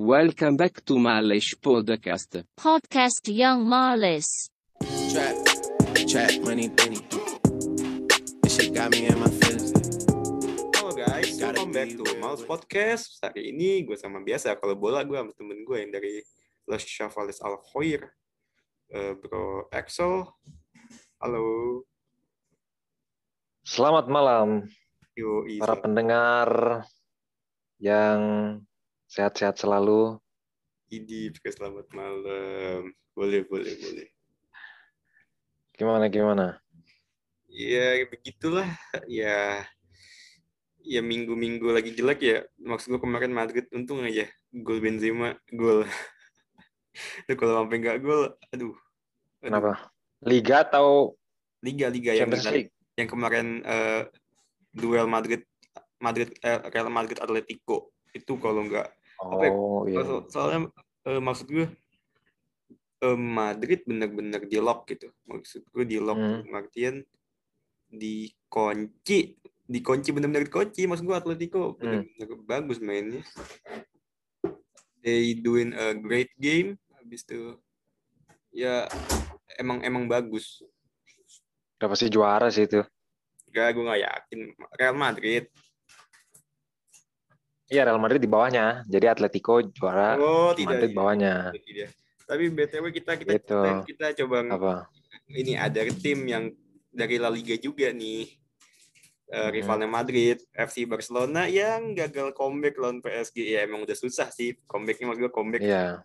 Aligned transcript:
Welcome 0.00 0.56
back 0.56 0.80
to 0.88 0.96
Malish 0.96 1.60
Podcast. 1.60 2.40
Podcast 2.56 3.20
Young 3.28 3.68
Marlis. 3.68 4.48
Trap, 5.12 5.36
trap, 6.08 6.40
money, 6.40 6.72
penny. 6.72 7.04
This 8.40 8.56
shit 8.56 8.72
got 8.72 8.96
me 8.96 9.12
in 9.12 9.20
my 9.20 9.28
feelings. 9.28 9.76
Halo 10.72 10.96
guys, 10.96 11.36
welcome 11.36 11.76
back 11.76 11.92
to. 11.92 12.16
Mouse 12.16 12.40
Podcast. 12.48 13.20
Hari 13.20 13.52
ini 13.52 13.84
gue 13.84 13.92
sama 13.92 14.24
biasa, 14.24 14.56
kalau 14.56 14.72
bola 14.72 15.04
gue 15.04 15.20
sama 15.20 15.36
temen 15.36 15.68
gue 15.68 15.76
yang 15.84 15.92
dari 15.92 16.24
Los 16.64 16.88
Chavales 16.88 17.44
Al 17.44 17.60
Khoir. 17.60 18.08
Eh, 18.88 19.12
bro 19.20 19.68
Axel, 19.68 20.24
halo. 21.20 21.44
Selamat 23.68 24.08
malam 24.08 24.64
Yo, 25.12 25.44
para 25.60 25.76
pendengar 25.76 26.48
yang 27.76 28.64
sehat-sehat 29.10 29.58
selalu. 29.58 30.22
Idi, 30.86 31.34
juga 31.34 31.50
selamat 31.50 31.86
malam. 31.90 32.94
Boleh, 33.14 33.42
boleh, 33.50 33.74
boleh. 33.74 34.08
Gimana 35.74 36.06
gimana? 36.06 36.62
Ya, 37.50 38.06
begitulah. 38.06 38.70
Ya, 39.10 39.66
ya 40.86 41.00
minggu-minggu 41.02 41.66
lagi 41.74 41.90
jelek 41.90 42.20
ya. 42.22 42.38
Maksud 42.62 42.94
gue 42.94 43.00
kemarin 43.02 43.34
Madrid 43.34 43.66
untung 43.74 44.06
aja. 44.06 44.30
Gol 44.54 44.78
Benzema, 44.78 45.34
gol. 45.50 45.82
Itu 47.26 47.34
kalau 47.34 47.66
sampai 47.66 47.82
nggak 47.82 47.98
gol, 47.98 48.38
aduh. 48.54 48.74
Aduh. 49.42 49.50
Kenapa? 49.50 49.72
Liga 50.22 50.62
atau 50.62 51.18
Liga-liga 51.60 52.16
yang 52.16 52.30
Champions 52.30 52.48
League? 52.54 52.72
yang 53.00 53.08
kemarin 53.08 53.64
eh, 53.64 54.02
duel 54.76 55.08
Madrid 55.08 55.40
Madrid 55.96 56.28
eh, 56.44 56.60
Real 56.68 56.92
Madrid 56.92 57.16
Atletico 57.16 57.96
itu 58.12 58.36
kalau 58.36 58.66
nggak 58.68 58.92
Apa 59.20 59.44
ya? 59.44 59.52
Oh 59.52 59.84
iya. 59.84 60.00
so- 60.02 60.26
soalnya 60.26 60.58
eh, 61.04 61.20
maksud 61.20 61.46
gue 61.46 61.66
eh, 63.00 63.18
Madrid 63.18 63.80
bener-bener 63.84 64.44
di 64.44 64.56
lock 64.56 64.88
gitu 64.88 65.12
maksud 65.24 65.64
gue 65.68 65.84
di 65.84 65.96
lock 65.96 66.16
Hmm. 66.16 66.42
Martian 66.48 67.04
dikunci 67.90 69.36
dikunci 69.66 70.08
bener-bener 70.10 70.46
dikunci 70.46 70.86
maksud 70.86 71.04
gue 71.04 71.16
Atletico 71.16 71.74
Hmm. 71.76 72.04
bener-bener 72.04 72.38
bagus 72.44 72.78
mainnya 72.78 73.22
they 75.00 75.32
doing 75.34 75.72
a 75.72 75.92
great 75.92 76.30
game 76.36 76.76
habis 76.96 77.24
itu 77.24 77.56
ya 78.52 78.84
emang 79.56 79.80
emang 79.80 80.04
bagus 80.06 80.60
Udah 81.80 81.88
pasti 81.88 82.12
juara 82.12 82.52
sih 82.52 82.68
itu. 82.68 82.84
Gak, 83.56 83.72
gue 83.72 83.88
gak 83.88 84.04
yakin. 84.04 84.52
Real 84.76 84.92
Madrid. 84.92 85.48
Iya 87.70 87.86
Real 87.86 88.02
Madrid 88.02 88.18
di 88.18 88.26
bawahnya. 88.26 88.82
Jadi 88.84 89.06
Atletico 89.06 89.62
juara, 89.62 90.18
Oh, 90.18 90.50
tidak. 90.52 90.74
Madrid 90.74 90.90
tidak, 90.90 90.98
bawahnya. 90.98 91.34
tidak. 91.54 91.88
Tapi 92.26 92.44
BTW 92.48 92.84
kita 92.90 93.12
kita 93.16 93.30
Gitu. 93.32 93.60
kita, 93.86 94.06
coba 94.22 94.36
Apa? 94.44 94.74
ini 95.30 95.54
ada 95.54 95.78
tim 95.94 96.26
yang 96.26 96.50
dari 96.90 97.16
La 97.16 97.30
Liga 97.30 97.54
juga 97.56 97.88
nih. 97.88 98.36
Hmm. 99.30 99.54
rivalnya 99.54 99.86
Madrid, 99.86 100.42
FC 100.50 100.82
Barcelona 100.84 101.46
yang 101.46 101.94
gagal 101.94 102.34
comeback 102.34 102.74
lawan 102.74 102.98
PSG. 102.98 103.46
Ya 103.46 103.62
emang 103.62 103.86
udah 103.86 103.94
susah 103.94 104.26
sih 104.26 104.58
comebacknya 104.66 105.06
maksud 105.06 105.22
gue 105.22 105.30
comeback 105.30 105.62
Iya. 105.62 106.02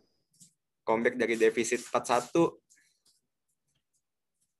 comeback 0.86 1.18
dari 1.18 1.34
defisit 1.34 1.82
4-1. 1.82 2.62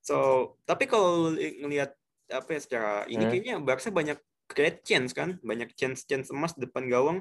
So, 0.02 0.16
tapi 0.62 0.86
kalau 0.86 1.30
li- 1.30 1.62
ngelihat 1.62 1.94
apa 2.26 2.48
ya 2.48 2.60
secara 2.60 2.92
ini 3.06 3.22
Hmm. 3.22 3.30
kayaknya 3.30 3.54
Barca 3.58 3.86
banyak 3.88 4.18
create 4.46 4.82
chance 4.86 5.12
kan, 5.14 5.38
banyak 5.42 5.74
chance-chance 5.74 6.30
emas 6.30 6.54
depan 6.54 6.86
gawang. 6.86 7.18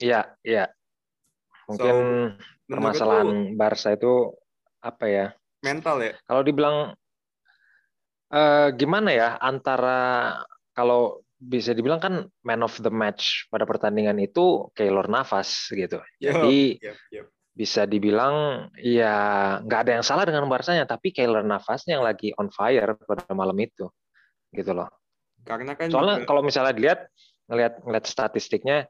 Iya, 0.00 0.36
iya. 0.44 0.72
Mungkin 1.68 1.96
lu 2.70 2.72
permasalahan 2.72 3.54
Barca 3.54 3.92
itu 3.92 4.32
apa 4.80 5.06
ya? 5.06 5.26
mental 5.60 6.00
ya? 6.00 6.12
Kalau 6.24 6.42
dibilang 6.42 6.76
eh 8.30 8.68
gimana 8.78 9.10
ya 9.10 9.28
antara 9.42 10.38
kalau 10.72 11.20
bisa 11.40 11.72
dibilang 11.72 11.98
kan 11.98 12.14
man 12.44 12.60
of 12.60 12.76
the 12.84 12.92
match 12.92 13.48
pada 13.48 13.64
pertandingan 13.64 14.20
itu 14.20 14.68
Keylor 14.76 15.08
Navas 15.08 15.72
gitu. 15.72 16.00
Yo, 16.20 16.36
Jadi 16.36 16.80
yep, 16.80 16.96
yep. 17.10 17.26
bisa 17.56 17.88
dibilang 17.88 18.68
ya 18.76 19.56
nggak 19.64 19.80
ada 19.88 19.92
yang 20.00 20.04
salah 20.04 20.24
dengan 20.28 20.46
Barsanya, 20.48 20.84
tapi 20.84 21.12
Keylor 21.12 21.44
Navasnya 21.44 21.98
yang 21.98 22.04
lagi 22.04 22.32
on 22.36 22.52
fire 22.52 22.96
pada 23.04 23.24
malam 23.32 23.56
itu, 23.56 23.88
gitu 24.54 24.72
loh. 24.74 24.88
Karena 25.46 25.72
kan 25.74 25.88
Soalnya 25.88 26.22
juga- 26.22 26.28
kalau 26.28 26.42
misalnya 26.44 26.74
dilihat 26.76 27.08
ngelihat 27.50 27.82
ngelihat 27.82 28.06
statistiknya 28.06 28.86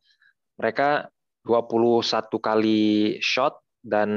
mereka 0.61 1.09
21 1.49 2.37
kali 2.37 3.17
shot 3.25 3.65
dan 3.81 4.11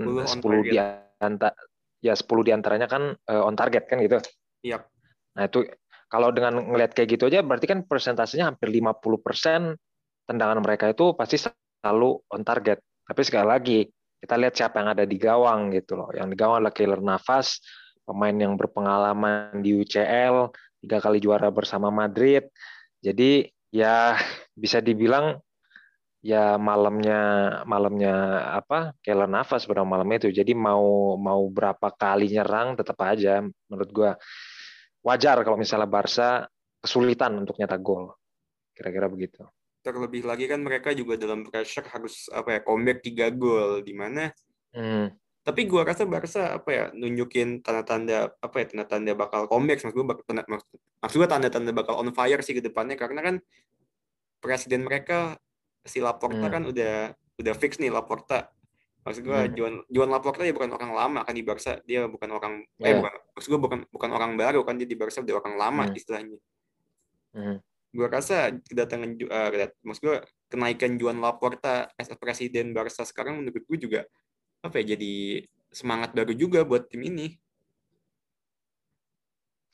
10 0.00 0.24
on 0.24 0.38
10 0.40 0.64
di 0.64 0.78
antara 1.20 1.52
ya 2.00 2.16
10 2.16 2.24
di 2.44 2.52
antaranya 2.52 2.88
kan 2.88 3.12
eh, 3.12 3.42
on 3.42 3.56
target 3.56 3.84
kan 3.84 4.00
gitu. 4.00 4.16
Yap. 4.64 4.88
Nah, 5.36 5.44
itu 5.44 5.68
kalau 6.08 6.32
dengan 6.32 6.62
ngelihat 6.62 6.96
kayak 6.96 7.18
gitu 7.18 7.28
aja 7.28 7.44
berarti 7.44 7.66
kan 7.68 7.84
persentasenya 7.84 8.48
hampir 8.54 8.70
50% 8.72 9.76
tendangan 10.24 10.62
mereka 10.64 10.88
itu 10.88 11.12
pasti 11.12 11.36
selalu 11.36 12.22
on 12.32 12.42
target. 12.46 12.80
Tapi 13.04 13.20
sekali 13.20 13.44
lagi 13.44 13.78
kita 14.24 14.40
lihat 14.40 14.56
siapa 14.56 14.80
yang 14.80 14.96
ada 14.96 15.04
di 15.04 15.20
gawang 15.20 15.68
gitu 15.76 16.00
loh. 16.00 16.08
Yang 16.16 16.32
di 16.32 16.36
gawang 16.40 16.56
adalah 16.64 16.72
Keylor 16.72 17.00
Navas, 17.04 17.60
pemain 18.08 18.32
yang 18.32 18.56
berpengalaman 18.56 19.60
di 19.60 19.76
UCL, 19.76 20.48
tiga 20.84 21.00
kali 21.00 21.18
juara 21.18 21.48
bersama 21.48 21.88
Madrid. 21.88 22.44
Jadi 23.00 23.48
ya 23.72 24.14
bisa 24.62 24.84
dibilang 24.84 25.40
ya 26.24 26.56
malamnya 26.56 27.20
malamnya 27.68 28.40
apa 28.56 28.96
Keylor 29.00 29.28
Navas 29.28 29.64
pada 29.64 29.82
malam 29.82 30.08
itu. 30.12 30.28
Jadi 30.28 30.52
mau 30.52 31.16
mau 31.16 31.42
berapa 31.48 31.88
kali 31.96 32.32
nyerang 32.32 32.76
tetap 32.76 33.00
aja 33.02 33.40
menurut 33.42 33.90
gua 33.90 34.10
wajar 35.04 35.40
kalau 35.44 35.60
misalnya 35.60 35.88
Barca 35.88 36.48
kesulitan 36.80 37.40
untuk 37.40 37.56
nyetak 37.56 37.80
gol. 37.80 38.12
Kira-kira 38.76 39.08
begitu. 39.08 39.42
terlebih 39.84 40.24
lagi 40.24 40.48
kan 40.48 40.64
mereka 40.64 40.96
juga 40.96 41.20
dalam 41.20 41.44
pressure 41.44 41.84
harus 41.92 42.32
apa 42.32 42.56
ya 42.56 42.60
comeback 42.64 43.04
3 43.04 43.28
gol 43.36 43.84
di 43.84 43.92
mana 43.92 44.32
Hmm. 44.74 45.06
Tapi 45.44 45.68
gua 45.68 45.84
rasa 45.84 46.08
Barca 46.08 46.56
apa 46.56 46.68
ya 46.72 46.84
nunjukin 46.90 47.60
tanda-tanda 47.60 48.32
apa 48.40 48.56
ya 48.58 48.66
tanda-tanda 48.72 49.12
bakal 49.12 49.44
comeback 49.44 49.84
maksud 49.84 49.92
gua 49.94 50.16
tanda, 50.24 50.42
maksud, 50.48 50.68
maksud 50.98 51.16
gua 51.20 51.28
tanda-tanda 51.28 51.70
bakal 51.70 52.00
on 52.00 52.08
fire 52.10 52.40
sih 52.40 52.56
ke 52.56 52.64
depannya 52.64 52.96
karena 52.96 53.20
kan 53.20 53.34
presiden 54.40 54.84
mereka 54.84 55.36
si 55.84 56.00
Laporta 56.00 56.48
Hmm. 56.48 56.52
kan 56.52 56.62
udah 56.64 57.12
udah 57.36 57.54
fix 57.54 57.76
nih 57.76 57.92
Laporta 57.92 58.48
maksud 59.04 59.20
gua 59.20 59.44
Hmm. 59.44 59.52
Juan 59.52 59.74
Juan 59.92 60.08
Laporta 60.08 60.42
ya 60.42 60.56
bukan 60.56 60.72
orang 60.72 60.92
lama 60.96 61.20
kan 61.22 61.34
di 61.36 61.44
Barca 61.44 61.76
dia 61.84 62.08
bukan 62.08 62.28
orang 62.32 62.64
eh 62.80 62.88
Iya. 62.88 63.04
bukan 63.04 63.12
maksud 63.36 63.48
gua 63.52 63.60
bukan 63.60 63.78
bukan 63.92 64.10
orang 64.10 64.32
baru 64.34 64.64
kan 64.64 64.80
dia 64.80 64.88
di 64.88 64.96
Barca 64.96 65.20
udah 65.20 65.36
orang 65.36 65.54
lama 65.60 65.82
Hmm. 65.84 65.96
istilahnya 65.96 66.38
Hmm. 67.36 67.60
gua 67.92 68.08
rasa 68.08 68.48
kedatangan 68.64 69.20
kedat- 69.20 69.76
maksud 69.84 70.02
gua 70.02 70.16
kenaikan 70.48 70.96
Juan 70.96 71.20
Laporta 71.20 71.92
as 72.00 72.08
a 72.08 72.16
presiden 72.16 72.72
Barca 72.72 73.04
sekarang 73.04 73.44
menurut 73.44 73.60
gue 73.60 73.76
juga 73.76 74.00
apa 74.64 74.80
ya 74.80 74.96
jadi 74.96 75.44
semangat 75.68 76.16
baru 76.16 76.32
juga 76.32 76.64
buat 76.64 76.88
tim 76.88 77.04
ini. 77.04 77.36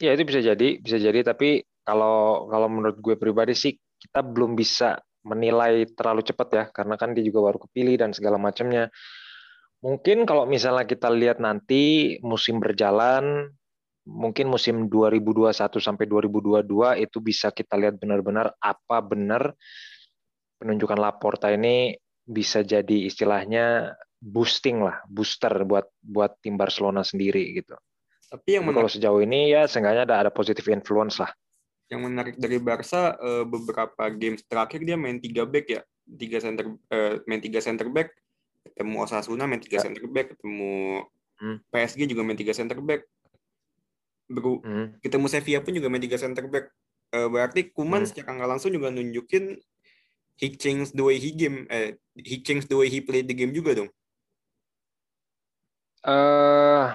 Ya 0.02 0.16
itu 0.16 0.26
bisa 0.26 0.42
jadi, 0.42 0.80
bisa 0.82 0.98
jadi. 0.98 1.22
Tapi 1.22 1.62
kalau 1.86 2.50
kalau 2.50 2.66
menurut 2.66 2.98
gue 2.98 3.14
pribadi 3.14 3.54
sih 3.54 3.78
kita 3.78 4.26
belum 4.26 4.58
bisa 4.58 4.98
menilai 5.22 5.84
terlalu 5.92 6.24
cepat 6.24 6.48
ya, 6.50 6.64
karena 6.72 6.96
kan 6.98 7.12
dia 7.12 7.22
juga 7.22 7.52
baru 7.52 7.58
kepilih 7.68 8.00
dan 8.00 8.10
segala 8.16 8.40
macamnya. 8.40 8.88
Mungkin 9.84 10.24
kalau 10.24 10.48
misalnya 10.48 10.88
kita 10.88 11.12
lihat 11.12 11.40
nanti 11.40 12.16
musim 12.24 12.60
berjalan, 12.60 13.48
mungkin 14.08 14.48
musim 14.48 14.88
2021 14.88 15.52
sampai 15.78 16.04
2022 16.08 17.04
itu 17.04 17.18
bisa 17.20 17.52
kita 17.52 17.76
lihat 17.76 18.00
benar-benar 18.00 18.56
apa 18.60 18.96
benar 19.04 19.52
penunjukan 20.60 20.98
Laporta 21.00 21.52
ini 21.52 21.96
bisa 22.24 22.60
jadi 22.64 23.08
istilahnya 23.08 23.96
boosting 24.20 24.84
lah, 24.84 25.00
booster 25.08 25.64
buat 25.64 25.88
buat 25.98 26.36
tim 26.38 26.54
Barcelona 26.54 27.00
sendiri 27.00 27.56
gitu. 27.56 27.74
Tapi 28.28 28.60
yang 28.60 28.68
Tapi 28.68 28.76
kalau 28.76 28.86
menarik, 28.86 28.94
sejauh 28.94 29.20
ini 29.24 29.40
ya 29.50 29.64
seenggaknya 29.66 30.04
ada 30.06 30.16
ada 30.22 30.30
positive 30.30 30.68
influence 30.70 31.18
lah. 31.18 31.32
yang 31.90 32.06
menarik 32.06 32.38
dari 32.38 32.62
Barca 32.62 33.18
eh, 33.18 33.42
beberapa 33.42 34.06
games 34.14 34.46
terakhir 34.46 34.86
dia 34.86 34.94
main 34.94 35.18
tiga 35.18 35.42
back 35.42 35.66
ya, 35.66 35.82
tiga 36.06 36.38
center 36.38 36.78
eh, 36.86 37.18
main 37.26 37.42
tiga 37.42 37.58
center 37.58 37.90
back, 37.90 38.14
ketemu 38.62 38.94
Osasuna 39.02 39.50
main 39.50 39.58
tiga 39.58 39.82
Ya. 39.82 39.90
center 39.90 40.06
back, 40.06 40.38
ketemu 40.38 41.02
Hmm. 41.40 41.56
PSG 41.72 42.04
juga 42.06 42.22
main 42.22 42.36
tiga 42.38 42.52
center 42.54 42.78
back, 42.78 43.02
Beru, 44.30 44.62
Hmm. 44.62 44.94
ketemu 45.02 45.26
Sevilla 45.26 45.58
pun 45.58 45.74
juga 45.74 45.90
main 45.90 45.98
tiga 45.98 46.14
center 46.14 46.46
back. 46.46 46.70
Eh, 47.10 47.26
berarti 47.26 47.74
Kuman 47.74 48.06
Hmm. 48.06 48.08
secara 48.14 48.38
nggak 48.38 48.50
langsung 48.54 48.70
juga 48.70 48.94
nunjukin 48.94 49.58
he 50.38 50.46
changed 50.54 50.94
the 50.94 51.02
way 51.02 51.18
he 51.18 51.34
game, 51.34 51.66
eh, 51.66 51.98
he 52.14 52.38
changed 52.38 52.70
the 52.70 52.78
way 52.78 52.86
he 52.86 53.02
played 53.02 53.26
the 53.26 53.34
game 53.34 53.50
juga 53.50 53.74
dong. 53.74 53.90
Eh 56.00 56.86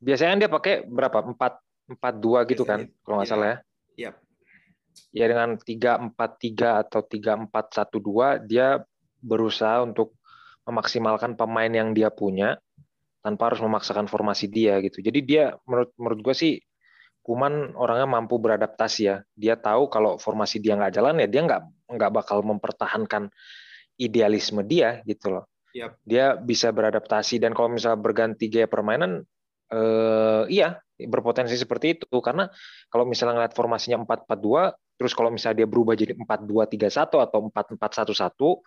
biasanya 0.00 0.46
dia 0.46 0.50
pakai 0.50 0.84
berapa? 0.86 1.24
Empat 1.24 1.60
empat 1.86 2.14
dua 2.18 2.42
gitu 2.48 2.66
kan, 2.66 2.88
kalau 3.06 3.22
nggak 3.22 3.28
ya. 3.28 3.32
salah 3.32 3.46
ya. 3.46 3.56
Yap. 3.96 4.14
ya 5.12 5.24
dengan 5.28 5.56
3-4-3 5.60 6.84
atau 6.84 7.00
3-4-1-2 7.04 8.48
dia 8.48 8.80
berusaha 9.20 9.84
untuk 9.84 10.16
memaksimalkan 10.68 11.36
pemain 11.36 11.68
yang 11.68 11.92
dia 11.92 12.08
punya 12.12 12.56
tanpa 13.20 13.52
harus 13.52 13.60
memaksakan 13.60 14.08
formasi 14.08 14.48
dia 14.48 14.80
gitu. 14.84 15.00
Jadi 15.00 15.20
dia 15.24 15.56
menurut 15.68 15.92
menurut 15.96 16.20
gue 16.24 16.34
sih 16.36 16.52
Kuman 17.26 17.74
orangnya 17.74 18.06
mampu 18.06 18.38
beradaptasi 18.38 19.00
ya. 19.02 19.18
Dia 19.34 19.58
tahu 19.58 19.90
kalau 19.90 20.14
formasi 20.14 20.62
dia 20.62 20.78
nggak 20.78 20.94
jalan 20.94 21.18
ya 21.18 21.26
dia 21.26 21.42
nggak 21.42 21.90
nggak 21.90 22.10
bakal 22.14 22.38
mempertahankan 22.46 23.34
idealisme 23.98 24.62
dia 24.62 25.02
gitu 25.02 25.34
loh. 25.34 25.50
Yap. 25.76 26.00
Dia 26.08 26.40
bisa 26.40 26.72
beradaptasi. 26.72 27.36
Dan 27.36 27.52
kalau 27.52 27.68
misalnya 27.68 28.00
berganti 28.00 28.48
gaya 28.48 28.64
permainan, 28.64 29.20
eh, 29.68 30.42
iya 30.48 30.80
berpotensi 30.96 31.52
seperti 31.52 32.00
itu. 32.00 32.08
Karena 32.24 32.48
kalau 32.88 33.04
misalnya 33.04 33.36
ngeliat 33.36 33.52
formasinya 33.52 34.00
4-4-2 34.00 34.72
terus 34.96 35.12
kalau 35.12 35.28
misalnya 35.28 35.60
dia 35.60 35.68
berubah 35.68 35.92
jadi 35.92 36.16
4-2-3-1 36.16 37.20
atau 37.20 37.52
4-4-1-1 37.52 38.64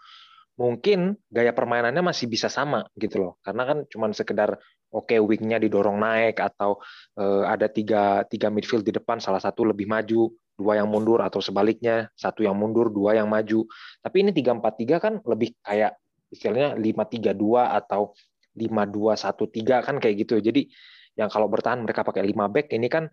mungkin 0.59 1.15
gaya 1.31 1.55
permainannya 1.55 2.03
masih 2.03 2.29
bisa 2.29 2.51
sama 2.51 2.85
gitu 2.99 3.17
loh. 3.17 3.33
Karena 3.41 3.63
kan 3.65 3.77
cuma 3.89 4.11
sekedar 4.13 4.59
oke 4.93 5.09
okay, 5.09 5.17
wingnya 5.17 5.57
didorong 5.57 5.97
naik 5.97 6.37
atau 6.37 6.77
uh, 7.17 7.47
ada 7.47 7.71
tiga 7.71 8.27
tiga 8.27 8.51
midfield 8.53 8.83
di 8.85 8.93
depan 8.93 9.23
salah 9.23 9.39
satu 9.39 9.65
lebih 9.65 9.87
maju 9.87 10.29
dua 10.59 10.75
yang 10.75 10.91
mundur 10.91 11.23
atau 11.23 11.39
sebaliknya 11.39 12.11
satu 12.13 12.43
yang 12.43 12.59
mundur 12.59 12.91
dua 12.91 13.15
yang 13.15 13.31
maju. 13.31 13.65
Tapi 14.03 14.15
ini 14.19 14.35
tiga 14.35 14.51
empat 14.51 14.73
tiga 14.77 14.99
kan 14.99 15.23
lebih 15.23 15.55
kayak 15.63 15.95
istilahnya 16.29 16.77
lima 16.77 17.05
tiga 17.05 17.33
dua 17.33 17.73
atau 17.73 18.13
lima 18.57 18.85
dua 18.85 19.17
satu 19.17 19.49
tiga 19.49 19.81
kan 19.81 19.97
kayak 19.97 20.25
gitu. 20.25 20.41
Jadi 20.41 20.69
yang 21.17 21.27
kalau 21.27 21.51
bertahan 21.51 21.83
mereka 21.83 22.05
pakai 22.05 22.23
lima 22.23 22.47
back 22.47 22.71
ini 22.71 22.87
kan 22.87 23.09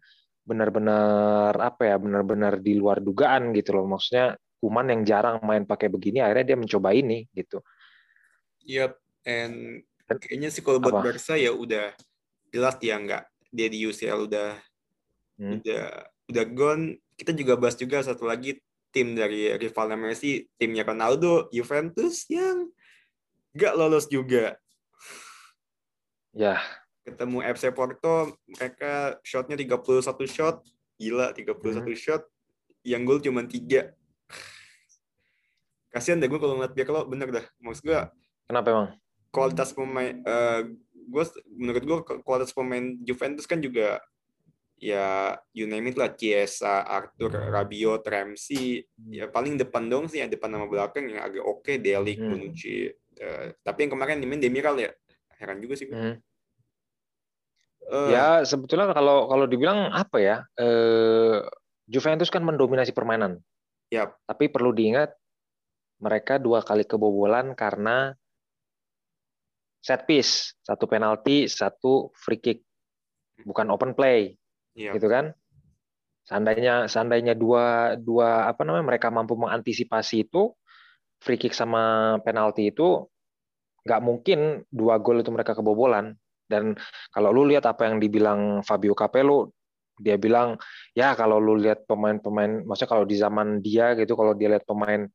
benar-benar 0.47 1.59
apa 1.59 1.83
ya 1.91 1.97
benar-benar 1.99 2.63
di 2.63 2.79
luar 2.79 3.03
dugaan 3.03 3.51
gitu 3.57 3.75
loh. 3.77 3.87
Maksudnya 3.91 4.39
Kuman 4.57 4.89
yang 4.89 5.03
jarang 5.05 5.45
main 5.45 5.69
pakai 5.69 5.93
begini 5.93 6.25
akhirnya 6.25 6.55
dia 6.55 6.59
mencoba 6.59 6.89
ini 6.97 7.29
gitu. 7.37 7.61
Yep, 8.65 8.99
and 9.29 9.85
kayaknya 10.09 10.49
sih 10.49 10.65
kalau 10.65 10.81
buat 10.81 11.05
Barca 11.05 11.37
ya 11.37 11.53
udah 11.53 11.93
jelas 12.51 12.75
dia 12.81 12.97
nggak. 12.97 13.25
Dia 13.53 13.69
di 13.69 13.85
UCL 13.85 14.27
udah 14.27 14.51
hmm. 15.39 15.51
udah 15.61 15.85
udah 16.33 16.45
gone. 16.57 16.99
Kita 17.15 17.37
juga 17.37 17.61
bahas 17.61 17.77
juga 17.77 18.01
satu 18.01 18.25
lagi 18.25 18.57
tim 18.91 19.13
dari 19.13 19.53
rivalnya 19.61 20.01
Messi, 20.01 20.41
timnya 20.57 20.89
Ronaldo, 20.89 21.53
Juventus 21.53 22.25
yang 22.33 22.73
gak 23.57 23.75
lolos 23.75 24.07
juga. 24.07 24.61
Ya. 26.37 26.61
Ketemu 27.07 27.39
FC 27.57 27.73
Porto, 27.73 28.37
mereka 28.45 29.17
shotnya 29.23 29.57
31 29.57 30.29
shot, 30.29 30.61
gila 31.01 31.33
31 31.33 31.57
hmm. 31.57 31.97
shot, 31.97 32.23
yang 32.85 33.07
gol 33.07 33.23
cuma 33.23 33.47
tiga. 33.47 33.95
Kasihan 35.89 36.21
deh 36.21 36.29
gue 36.29 36.37
kalau 36.37 36.61
ngeliat 36.61 36.75
dia 36.77 36.85
kalau 36.85 37.09
bener 37.09 37.31
dah. 37.33 37.47
Maksud 37.63 37.89
gue. 37.89 38.01
Kenapa 38.51 38.67
emang? 38.69 38.89
Kualitas 39.31 39.71
pemain, 39.73 40.13
uh, 40.27 40.67
gue 41.07 41.25
menurut 41.57 41.83
gue 41.83 41.99
kualitas 42.27 42.53
pemain 42.53 42.99
Juventus 43.01 43.47
kan 43.47 43.63
juga 43.63 44.03
ya 44.77 45.33
you 45.57 45.65
name 45.65 45.89
it 45.89 45.97
lah 45.97 46.13
Chiesa, 46.13 46.85
Arthur, 46.85 47.33
Rabiot, 47.33 48.05
Ramsey 48.05 48.85
ya 49.09 49.31
paling 49.33 49.57
depan 49.57 49.89
dong 49.89 50.05
sih 50.11 50.21
ya 50.21 50.29
depan 50.29 50.53
nama 50.53 50.69
belakang 50.69 51.09
yang 51.09 51.25
agak 51.25 51.45
oke 51.45 51.65
okay, 51.65 51.81
Deli, 51.81 52.19
hmm. 52.19 52.29
Bonucci 52.29 52.93
uh, 53.23 53.53
tapi 53.63 53.87
yang 53.87 53.93
kemarin 53.97 54.21
dimain 54.21 54.41
Demiral 54.43 54.77
ya. 54.81 54.91
Heran 55.37 55.61
juga 55.61 55.77
sih 55.77 55.85
hmm. 55.93 56.17
uh, 57.93 58.09
ya 58.09 58.41
sebetulnya 58.49 58.89
kalau 58.97 59.29
kalau 59.29 59.45
dibilang 59.45 59.93
apa 59.93 60.17
ya 60.17 60.37
uh, 60.57 61.45
Juventus 61.87 62.33
kan 62.33 62.43
mendominasi 62.43 62.97
permainan. 62.97 63.39
Ya 63.93 64.11
tapi 64.27 64.49
perlu 64.51 64.73
diingat 64.73 65.15
mereka 66.01 66.41
dua 66.41 66.65
kali 66.65 66.89
kebobolan 66.89 67.53
karena 67.53 68.17
set 69.85 70.09
piece. 70.09 70.57
Satu 70.65 70.91
penalti 70.91 71.47
satu 71.47 72.11
free 72.17 72.41
kick. 72.43 72.59
Bukan 73.45 73.69
open 73.69 73.93
play 73.93 74.35
yeah. 74.75 74.97
gitu 74.97 75.07
kan? 75.07 75.31
Seandainya 76.27 76.91
seandainya 76.91 77.39
dua 77.39 77.95
dua 77.95 78.51
apa 78.51 78.67
namanya 78.67 78.97
mereka 78.97 79.15
mampu 79.15 79.39
mengantisipasi 79.39 80.27
itu 80.27 80.51
free 81.21 81.41
kick 81.41 81.53
sama 81.57 82.17
penalti 82.23 82.71
itu 82.71 83.05
nggak 83.87 84.03
mungkin 84.03 84.67
dua 84.69 84.99
gol 84.99 85.23
itu 85.23 85.31
mereka 85.31 85.55
kebobolan. 85.55 86.15
Dan 86.47 86.79
kalau 87.11 87.35
lu 87.35 87.43
lihat 87.51 87.67
apa 87.67 87.91
yang 87.91 87.99
dibilang 87.99 88.63
Fabio 88.63 88.95
Capello 88.95 89.51
dia 89.97 90.21
bilang 90.21 90.61
ya 90.93 91.17
kalau 91.17 91.41
lu 91.41 91.57
lihat 91.57 91.89
pemain-pemain 91.89 92.69
maksudnya 92.69 92.91
kalau 92.93 93.05
di 93.09 93.17
zaman 93.17 93.65
dia 93.65 93.97
gitu 93.97 94.13
kalau 94.13 94.37
dia 94.37 94.53
lihat 94.53 94.69
pemain 94.69 95.09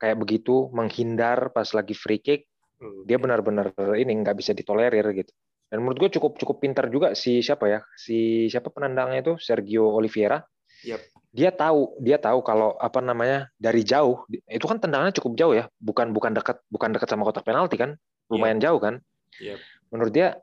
kayak 0.00 0.16
begitu 0.16 0.72
menghindar 0.72 1.52
pas 1.52 1.68
lagi 1.76 1.92
free 1.92 2.24
kick 2.24 2.48
hmm. 2.80 3.04
dia 3.04 3.20
benar-benar 3.20 3.76
ini 4.00 4.12
nggak 4.24 4.36
bisa 4.40 4.56
ditolerir 4.56 5.04
gitu. 5.12 5.32
Dan 5.68 5.82
menurut 5.82 6.06
gue 6.06 6.10
cukup 6.20 6.38
cukup 6.38 6.56
pintar 6.62 6.86
juga 6.88 7.18
si 7.18 7.42
siapa 7.42 7.66
ya? 7.66 7.80
Si 7.98 8.46
siapa 8.46 8.70
penendangnya 8.70 9.20
itu? 9.26 9.34
Sergio 9.40 9.90
Oliveira 9.90 10.38
yep. 10.84 11.00
dia 11.34 11.50
tahu 11.50 11.96
dia 11.98 12.20
tahu 12.20 12.44
kalau 12.44 12.78
apa 12.78 13.00
namanya 13.00 13.50
dari 13.58 13.82
jauh 13.82 14.22
itu 14.30 14.64
kan 14.68 14.78
tendangannya 14.78 15.16
cukup 15.16 15.32
jauh 15.34 15.54
ya 15.56 15.64
bukan 15.80 16.14
bukan 16.14 16.36
dekat 16.36 16.60
bukan 16.70 16.94
dekat 16.94 17.08
sama 17.10 17.26
kotak 17.26 17.42
penalti 17.42 17.80
kan 17.80 17.96
lumayan 18.30 18.60
yep. 18.60 18.64
jauh 18.70 18.80
kan 18.80 18.94
yep. 19.40 19.58
menurut 19.90 20.12
dia 20.14 20.38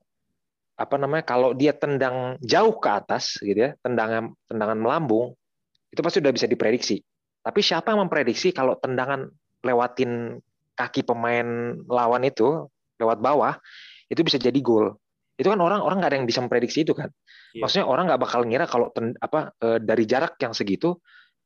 apa 0.75 0.95
namanya 0.97 1.23
kalau 1.23 1.53
dia 1.53 1.77
tendang 1.77 2.41
jauh 2.41 2.73
ke 2.81 2.89
atas 2.89 3.37
gitu 3.45 3.69
ya 3.69 3.71
tendangan 3.85 4.33
tendangan 4.49 4.77
melambung 4.81 5.37
itu 5.93 6.01
pasti 6.01 6.17
udah 6.23 6.33
bisa 6.33 6.49
diprediksi 6.49 7.05
tapi 7.41 7.61
siapa 7.61 7.93
yang 7.93 8.05
memprediksi 8.05 8.49
kalau 8.49 8.77
tendangan 8.77 9.29
lewatin 9.61 10.41
kaki 10.73 11.05
pemain 11.05 11.77
lawan 11.85 12.25
itu 12.25 12.65
lewat 12.97 13.21
bawah 13.21 13.57
itu 14.09 14.21
bisa 14.25 14.41
jadi 14.41 14.57
gol 14.61 14.97
itu 15.41 15.49
kan 15.49 15.57
orang 15.57 15.81
orang 15.81 15.97
nggak 15.97 16.11
ada 16.13 16.17
yang 16.21 16.29
bisa 16.29 16.39
memprediksi 16.45 16.85
itu 16.85 16.93
kan. 16.93 17.09
Yeah. 17.51 17.65
maksudnya 17.65 17.85
orang 17.89 18.05
nggak 18.05 18.21
bakal 18.21 18.45
ngira 18.45 18.69
kalau 18.69 18.93
ten, 18.93 19.17
apa 19.17 19.51
e, 19.57 19.81
dari 19.81 20.05
jarak 20.05 20.37
yang 20.37 20.53
segitu 20.53 21.01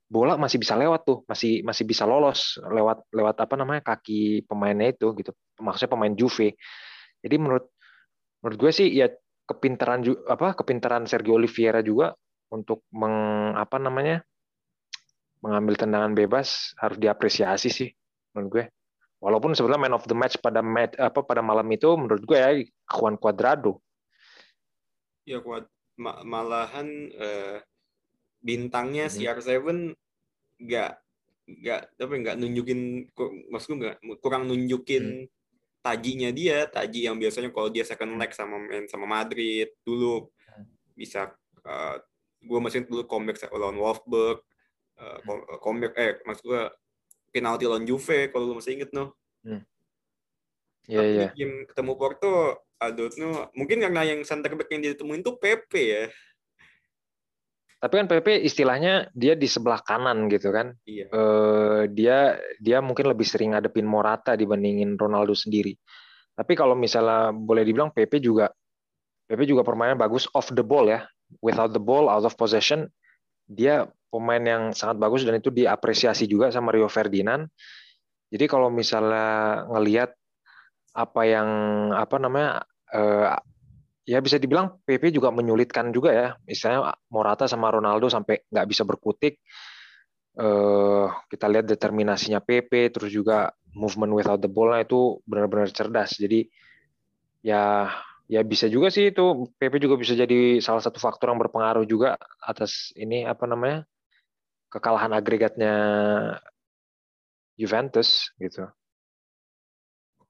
bola 0.06 0.38
masih 0.38 0.62
bisa 0.62 0.78
lewat 0.78 1.02
tuh 1.08 1.24
masih 1.26 1.66
masih 1.66 1.88
bisa 1.88 2.06
lolos 2.06 2.62
lewat 2.62 3.10
lewat 3.10 3.42
apa 3.42 3.56
namanya 3.58 3.82
kaki 3.82 4.44
pemainnya 4.46 4.92
itu 4.92 5.16
gitu. 5.18 5.32
Maksudnya 5.64 5.92
pemain 5.96 6.14
Juve. 6.14 6.60
Jadi 7.24 7.36
menurut 7.40 7.72
menurut 8.44 8.58
gue 8.60 8.72
sih 8.76 8.88
ya 8.92 9.10
kepintaran 9.48 10.04
apa 10.30 10.54
kepintaran 10.60 11.10
Sergio 11.10 11.40
Oliveira 11.40 11.82
juga 11.82 12.14
untuk 12.54 12.86
meng 12.94 13.54
apa 13.58 13.82
namanya 13.82 14.22
mengambil 15.42 15.78
tendangan 15.78 16.14
bebas 16.14 16.74
harus 16.78 16.98
diapresiasi 16.98 17.70
sih 17.72 17.90
menurut 18.36 18.50
gue. 18.52 18.66
Walaupun 19.24 19.58
sebenarnya 19.58 19.90
man 19.90 19.96
of 19.98 20.06
the 20.06 20.14
match 20.14 20.38
pada 20.38 20.62
match, 20.62 20.94
apa 21.02 21.25
pada 21.25 21.42
malam 21.42 21.66
itu 21.74 21.90
menurut 21.98 22.22
gue 22.22 22.38
ya 22.38 22.52
Juan 22.94 23.18
Cuadrado 23.18 23.85
ya 25.25 25.41
kuat 25.41 25.65
malahan 26.00 26.88
uh, 27.17 27.58
bintangnya 28.46 29.10
hmm. 29.10 29.15
CR7 29.17 29.58
nggak 30.62 30.91
nggak 31.46 31.82
tapi 31.98 32.13
nggak 32.25 32.36
nunjukin 32.41 33.10
maksudku 33.50 33.75
nggak 33.77 33.96
kurang 34.22 34.50
nunjukin 34.50 35.25
hmm. 35.25 35.29
tajinya 35.82 36.29
dia 36.34 36.65
taji 36.70 37.05
yang 37.05 37.17
biasanya 37.17 37.50
kalau 37.53 37.70
dia 37.70 37.86
second 37.86 38.17
leg 38.17 38.34
sama 38.34 38.58
main 38.62 38.86
sama 38.89 39.05
Madrid 39.05 39.74
dulu 39.86 40.29
hmm. 40.29 40.65
bisa 40.98 41.34
uh, 41.65 41.70
eh, 41.70 41.96
gue 42.46 42.60
masih 42.62 42.86
dulu 42.86 43.05
comeback 43.10 43.41
lawan 43.50 43.77
Wolfsburg 43.77 44.41
uh, 45.01 45.17
comeback 45.62 45.94
eh 45.98 46.22
maksud 46.25 46.44
gue 46.46 46.63
penalti 47.29 47.65
lawan 47.65 47.86
Juve 47.86 48.29
kalau 48.29 48.53
lu 48.53 48.55
masih 48.58 48.82
inget 48.82 48.89
no 48.94 49.13
hmm. 49.46 49.62
Iya, 50.86 51.01
yeah, 51.01 51.08
iya. 51.10 51.27
Yeah. 51.34 51.65
ketemu 51.70 51.94
Porto 51.98 52.65
aduh 52.75 53.08
no 53.18 53.48
mungkin 53.56 53.80
karena 53.80 54.04
yang 54.04 54.22
center 54.27 54.51
back 54.54 54.68
yang 54.68 54.84
ditemuin 54.84 55.24
tuh 55.24 55.39
Pepe 55.39 55.84
ya 55.84 56.04
tapi 57.80 58.01
kan 58.01 58.08
Pepe 58.10 58.42
istilahnya 58.42 59.08
dia 59.15 59.38
di 59.38 59.48
sebelah 59.48 59.80
kanan 59.80 60.27
gitu 60.27 60.51
kan 60.51 60.75
iya. 60.84 61.08
uh, 61.12 61.88
dia 61.88 62.36
dia 62.60 62.84
mungkin 62.84 63.08
lebih 63.08 63.24
sering 63.24 63.56
ngadepin 63.56 63.88
Morata 63.88 64.36
dibandingin 64.36 65.00
Ronaldo 65.00 65.32
sendiri 65.32 65.75
tapi 66.36 66.54
kalau 66.58 66.75
misalnya 66.75 67.32
boleh 67.32 67.63
dibilang 67.63 67.96
Pepe 67.96 68.20
juga 68.20 68.51
Pepe 69.25 69.48
juga 69.48 69.63
permainan 69.63 69.96
bagus 69.96 70.27
off 70.36 70.51
the 70.51 70.65
ball 70.65 70.92
ya 70.92 71.08
without 71.39 71.72
the 71.72 71.82
ball 71.82 72.12
out 72.12 72.27
of 72.27 72.36
possession 72.36 72.92
dia 73.48 73.88
pemain 74.12 74.42
yang 74.42 74.63
sangat 74.75 75.00
bagus 75.00 75.24
dan 75.24 75.39
itu 75.39 75.48
diapresiasi 75.48 76.27
juga 76.27 76.51
sama 76.51 76.75
Rio 76.75 76.92
Ferdinand 76.92 77.48
jadi 78.34 78.51
kalau 78.51 78.68
misalnya 78.68 79.63
ngelihat 79.72 80.12
apa 80.96 81.22
yang 81.28 81.50
apa 81.92 82.16
namanya 82.16 82.64
uh, 82.96 83.36
ya 84.08 84.24
bisa 84.24 84.40
dibilang 84.40 84.80
PP 84.88 85.12
juga 85.12 85.30
menyulitkan 85.36 85.92
juga 85.92 86.16
ya. 86.16 86.28
Misalnya 86.48 86.96
Morata 87.12 87.46
sama 87.52 87.68
Ronaldo 87.68 88.08
sampai 88.08 88.48
nggak 88.48 88.68
bisa 88.72 88.88
berkutik 88.88 89.44
uh, 90.40 91.08
kita 91.32 91.46
lihat 91.52 91.66
determinasinya 91.68 92.40
PP 92.44 92.92
terus 92.96 93.12
juga 93.12 93.52
movement 93.75 94.16
without 94.16 94.40
the 94.40 94.52
ball 94.52 94.72
itu 94.75 95.20
benar-benar 95.28 95.72
cerdas. 95.72 96.16
Jadi 96.16 96.48
ya 97.44 97.92
ya 98.30 98.42
bisa 98.46 98.70
juga 98.72 98.88
sih 98.92 99.12
itu. 99.12 99.52
PP 99.60 99.74
juga 99.84 99.96
bisa 100.00 100.16
jadi 100.16 100.60
salah 100.64 100.84
satu 100.84 101.00
faktor 101.02 101.32
yang 101.32 101.40
berpengaruh 101.42 101.84
juga 101.88 102.16
atas 102.40 102.96
ini 102.96 103.28
apa 103.28 103.44
namanya 103.50 103.84
kekalahan 104.72 105.12
agregatnya 105.16 105.75
Juventus 107.56 108.32
gitu. 108.40 108.68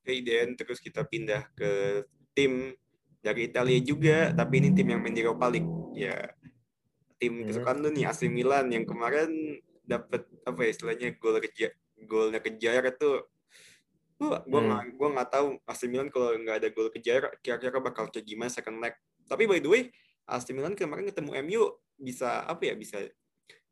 Oke, 0.06 0.22
dan 0.22 0.54
terus 0.54 0.78
kita 0.78 1.02
pindah 1.02 1.50
ke 1.58 2.06
tim 2.38 2.78
dari 3.26 3.50
Italia 3.50 3.82
juga, 3.82 4.30
tapi 4.38 4.62
ini 4.62 4.70
tim 4.70 4.86
yang 4.86 5.02
main 5.02 5.18
di 5.18 5.26
Europa 5.26 5.50
League. 5.50 5.66
Ya, 5.98 6.30
tim 7.18 7.42
Hmm. 7.42 7.50
kesukaan 7.50 7.82
lu 7.82 7.90
nih 7.90 8.06
AC 8.06 8.30
Milan 8.30 8.70
yang 8.70 8.86
kemarin 8.86 9.58
dapat 9.82 10.30
apa 10.46 10.62
ya 10.62 10.70
istilahnya 10.70 11.18
gol 11.18 11.42
kejar 11.42 11.74
golnya 12.06 12.38
kejar 12.38 12.86
itu 12.86 13.26
gua 14.22 14.46
gua 14.46 14.62
Hmm. 14.62 14.70
nggak 14.70 14.82
gua 14.94 15.08
nggak 15.10 15.30
tahu 15.34 15.48
AC 15.66 15.82
Milan 15.90 16.14
kalau 16.14 16.38
nggak 16.38 16.58
ada 16.62 16.70
gol 16.70 16.94
kejar 16.94 17.34
kira-kira 17.42 17.82
bakal 17.82 18.06
kayak 18.14 18.30
gimana 18.30 18.54
second 18.54 18.78
leg. 18.78 18.94
Tapi 19.26 19.50
by 19.50 19.58
the 19.58 19.70
way, 19.74 19.90
AC 20.30 20.54
Milan 20.54 20.78
kemarin 20.78 21.10
ketemu 21.10 21.34
MU 21.42 21.64
bisa 21.98 22.46
apa 22.46 22.62
ya 22.62 22.78
bisa 22.78 23.02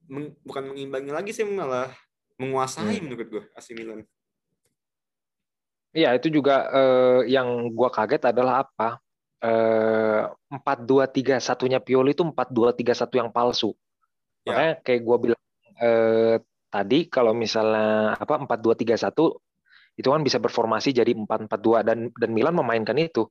meng- 0.09 0.33
bukan 0.41 0.73
mengimbangi 0.73 1.13
lagi 1.13 1.29
sih 1.29 1.45
malah 1.45 1.93
menguasai 2.41 2.97
Hmm. 2.97 3.05
menurut 3.05 3.27
gua 3.29 3.43
AC 3.53 3.77
Milan. 3.77 4.01
Iya, 5.93 6.17
itu 6.17 6.27
juga 6.33 6.67
eh, 6.73 7.19
yang 7.29 7.69
gua 7.77 7.93
kaget 7.93 8.33
adalah 8.33 8.65
apa? 8.65 8.97
Eh, 9.43 10.21
empat 10.49 10.77
dua 10.89 11.05
tiga 11.05 11.37
satunya 11.37 11.77
Pioli 11.77 12.17
itu 12.17 12.25
empat 12.25 12.49
dua 12.49 12.73
tiga 12.73 12.97
satu 12.97 13.21
yang 13.21 13.29
palsu. 13.29 13.77
Ya. 14.41 14.57
Makanya 14.57 14.73
kayak 14.81 15.01
gua 15.05 15.17
bilang 15.21 15.41
eh, 15.77 16.35
tadi 16.73 16.99
kalau 17.13 17.37
misalnya 17.37 18.17
apa 18.17 18.41
empat 18.41 18.59
dua 18.65 18.73
tiga 18.73 18.97
satu 18.97 19.37
itu 19.93 20.09
kan 20.09 20.25
bisa 20.25 20.41
berformasi 20.41 20.89
jadi 20.89 21.13
empat 21.13 21.45
empat 21.45 21.59
dua 21.61 21.85
dan 21.85 22.09
dan 22.17 22.29
Milan 22.33 22.57
memainkan 22.57 22.97
itu. 22.97 23.29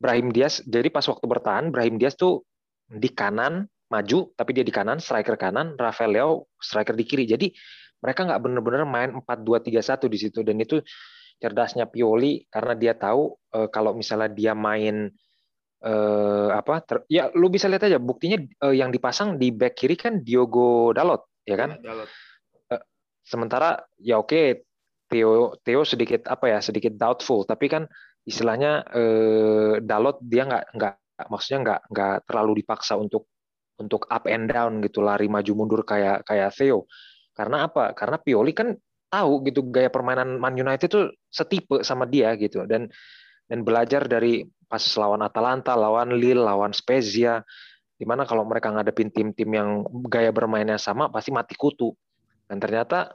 Brahim 0.00 0.32
Diaz 0.32 0.60
jadi 0.64 0.88
pas 0.92 1.04
waktu 1.08 1.24
bertahan 1.24 1.72
Brahim 1.72 1.96
Diaz 1.96 2.16
tuh 2.16 2.44
di 2.88 3.08
kanan 3.12 3.68
maju 3.88 4.32
tapi 4.36 4.50
dia 4.56 4.64
di 4.64 4.72
kanan 4.72 5.00
striker 5.00 5.36
kanan 5.40 5.76
Rafael 5.80 6.12
Leo 6.12 6.52
striker 6.60 6.92
di 6.92 7.04
kiri. 7.08 7.24
Jadi 7.24 7.52
mereka 8.00 8.28
nggak 8.28 8.40
benar-benar 8.40 8.84
main 8.84 9.10
empat 9.16 9.40
dua 9.40 9.60
tiga 9.64 9.80
satu 9.80 10.08
di 10.08 10.20
situ 10.20 10.40
dan 10.44 10.60
itu 10.60 10.80
cerdasnya 11.40 11.88
Pioli 11.88 12.44
karena 12.52 12.74
dia 12.76 12.94
tahu 12.94 13.32
eh, 13.56 13.68
kalau 13.72 13.96
misalnya 13.96 14.28
dia 14.30 14.52
main 14.52 15.08
eh, 15.80 16.48
apa 16.52 16.84
ter- 16.84 17.08
ya 17.08 17.32
lu 17.32 17.48
bisa 17.48 17.66
lihat 17.66 17.88
aja 17.88 17.96
buktinya 17.96 18.38
eh, 18.38 18.74
yang 18.76 18.92
dipasang 18.92 19.40
di 19.40 19.50
back 19.50 19.74
kiri 19.74 19.96
kan 19.96 20.20
Diogo 20.20 20.92
Dalot 20.92 21.42
ya 21.48 21.56
kan? 21.56 21.80
Dalot. 21.80 22.08
sementara 23.20 23.78
ya 24.02 24.18
oke 24.18 24.66
Theo 25.06 25.54
Theo 25.62 25.86
sedikit 25.86 26.26
apa 26.26 26.50
ya 26.50 26.58
sedikit 26.58 26.98
doubtful 26.98 27.46
tapi 27.46 27.66
kan 27.72 27.88
istilahnya 28.28 28.84
eh, 28.92 29.74
Dalot 29.80 30.20
dia 30.20 30.44
nggak 30.44 30.64
nggak 30.76 30.94
maksudnya 31.28 31.58
nggak 31.64 31.80
nggak 31.88 32.16
terlalu 32.28 32.52
dipaksa 32.64 32.96
untuk 33.00 33.28
untuk 33.80 34.04
up 34.12 34.28
and 34.28 34.52
down 34.52 34.84
gitu 34.84 35.00
lari 35.00 35.26
maju 35.26 35.52
mundur 35.56 35.82
kayak 35.88 36.28
kayak 36.28 36.52
Theo. 36.52 36.84
Karena 37.32 37.64
apa? 37.64 37.96
Karena 37.96 38.20
Pioli 38.20 38.52
kan 38.52 38.76
tahu 39.10 39.44
gitu 39.50 39.66
gaya 39.68 39.90
permainan 39.90 40.38
Man 40.38 40.54
United 40.54 40.86
itu 40.86 41.10
setipe 41.28 41.82
sama 41.82 42.06
dia 42.06 42.32
gitu 42.38 42.64
dan 42.64 42.86
dan 43.50 43.66
belajar 43.66 44.06
dari 44.06 44.46
pas 44.70 44.82
lawan 44.94 45.26
Atalanta 45.26 45.74
lawan 45.74 46.14
Lille 46.14 46.38
lawan 46.38 46.70
Spezia 46.70 47.42
di 47.98 48.06
mana 48.06 48.24
kalau 48.24 48.46
mereka 48.46 48.70
ngadepin 48.70 49.10
tim-tim 49.10 49.50
yang 49.50 49.84
gaya 50.06 50.30
bermainnya 50.30 50.78
sama 50.78 51.10
pasti 51.10 51.34
mati 51.34 51.58
kutu 51.58 51.90
dan 52.46 52.62
ternyata 52.62 53.12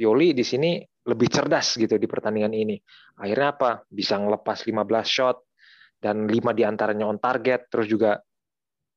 Pioli 0.00 0.32
di 0.32 0.40
sini 0.40 0.80
lebih 0.80 1.28
cerdas 1.28 1.76
gitu 1.76 2.00
di 2.00 2.08
pertandingan 2.08 2.56
ini. 2.56 2.80
Akhirnya 3.20 3.52
apa? 3.52 3.70
Bisa 3.84 4.16
ngelepas 4.16 4.64
15 4.64 5.04
shot 5.04 5.36
dan 6.00 6.24
5 6.24 6.56
di 6.56 6.64
antaranya 6.64 7.04
on 7.04 7.20
target. 7.20 7.68
Terus 7.68 7.84
juga 7.84 8.16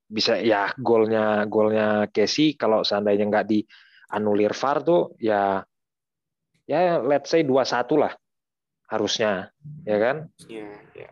bisa 0.08 0.40
ya 0.40 0.72
golnya 0.80 1.44
golnya 1.48 2.08
Casey 2.08 2.56
kalau 2.56 2.88
seandainya 2.88 3.28
nggak 3.28 3.48
dianulir 3.52 4.56
VAR 4.56 4.78
tuh 4.80 5.12
ya 5.20 5.60
ya 6.70 7.00
let's 7.04 7.30
say 7.32 7.44
2-1 7.44 8.00
lah 8.00 8.14
harusnya 8.88 9.52
ya 9.84 9.98
kan? 10.00 10.18
Ya, 10.48 10.70
ya. 10.94 11.10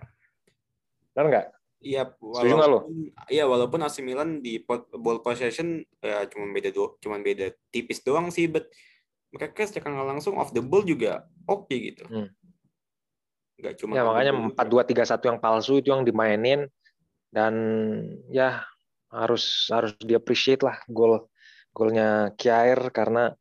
Benar 1.11 1.25
nggak? 1.27 1.47
Iya, 1.81 2.13
Setuju 2.13 2.53
nggak 2.55 2.69
lo? 2.69 2.79
walaupun 2.85 2.93
iya 3.33 3.43
walaupun 3.49 3.79
AC 3.81 4.05
Milan 4.05 4.37
di 4.45 4.61
pot- 4.61 4.93
ball 4.93 5.25
possession 5.25 5.81
ya 5.97 6.29
cuma 6.29 6.53
beda 6.53 6.69
do, 6.69 6.95
cuma 7.01 7.17
beda 7.17 7.49
tipis 7.73 8.05
doang 8.05 8.29
sih, 8.29 8.45
but 8.45 8.69
mereka 9.33 9.65
secara 9.65 9.89
nggak 9.89 10.09
langsung 10.13 10.37
off 10.37 10.53
the 10.53 10.61
ball 10.61 10.85
juga 10.85 11.25
oke 11.49 11.73
gitu. 11.73 12.05
Hmm. 12.05 12.29
Nggak 13.57 13.73
cuma 13.81 13.97
Ya 13.97 14.05
makanya 14.05 14.31
ball 14.37 14.53
juga. 14.53 14.85
4-2-3-1 14.85 15.25
yang 15.25 15.39
palsu 15.41 15.73
itu 15.81 15.89
yang 15.89 16.05
dimainin 16.05 16.69
dan 17.33 17.53
ya 18.29 18.61
harus 19.09 19.67
harus 19.73 19.97
di 19.97 20.13
appreciate 20.13 20.61
lah 20.61 20.77
gol 20.85 21.27
golnya 21.73 22.29
Kjaer 22.37 22.93
karena 22.93 23.33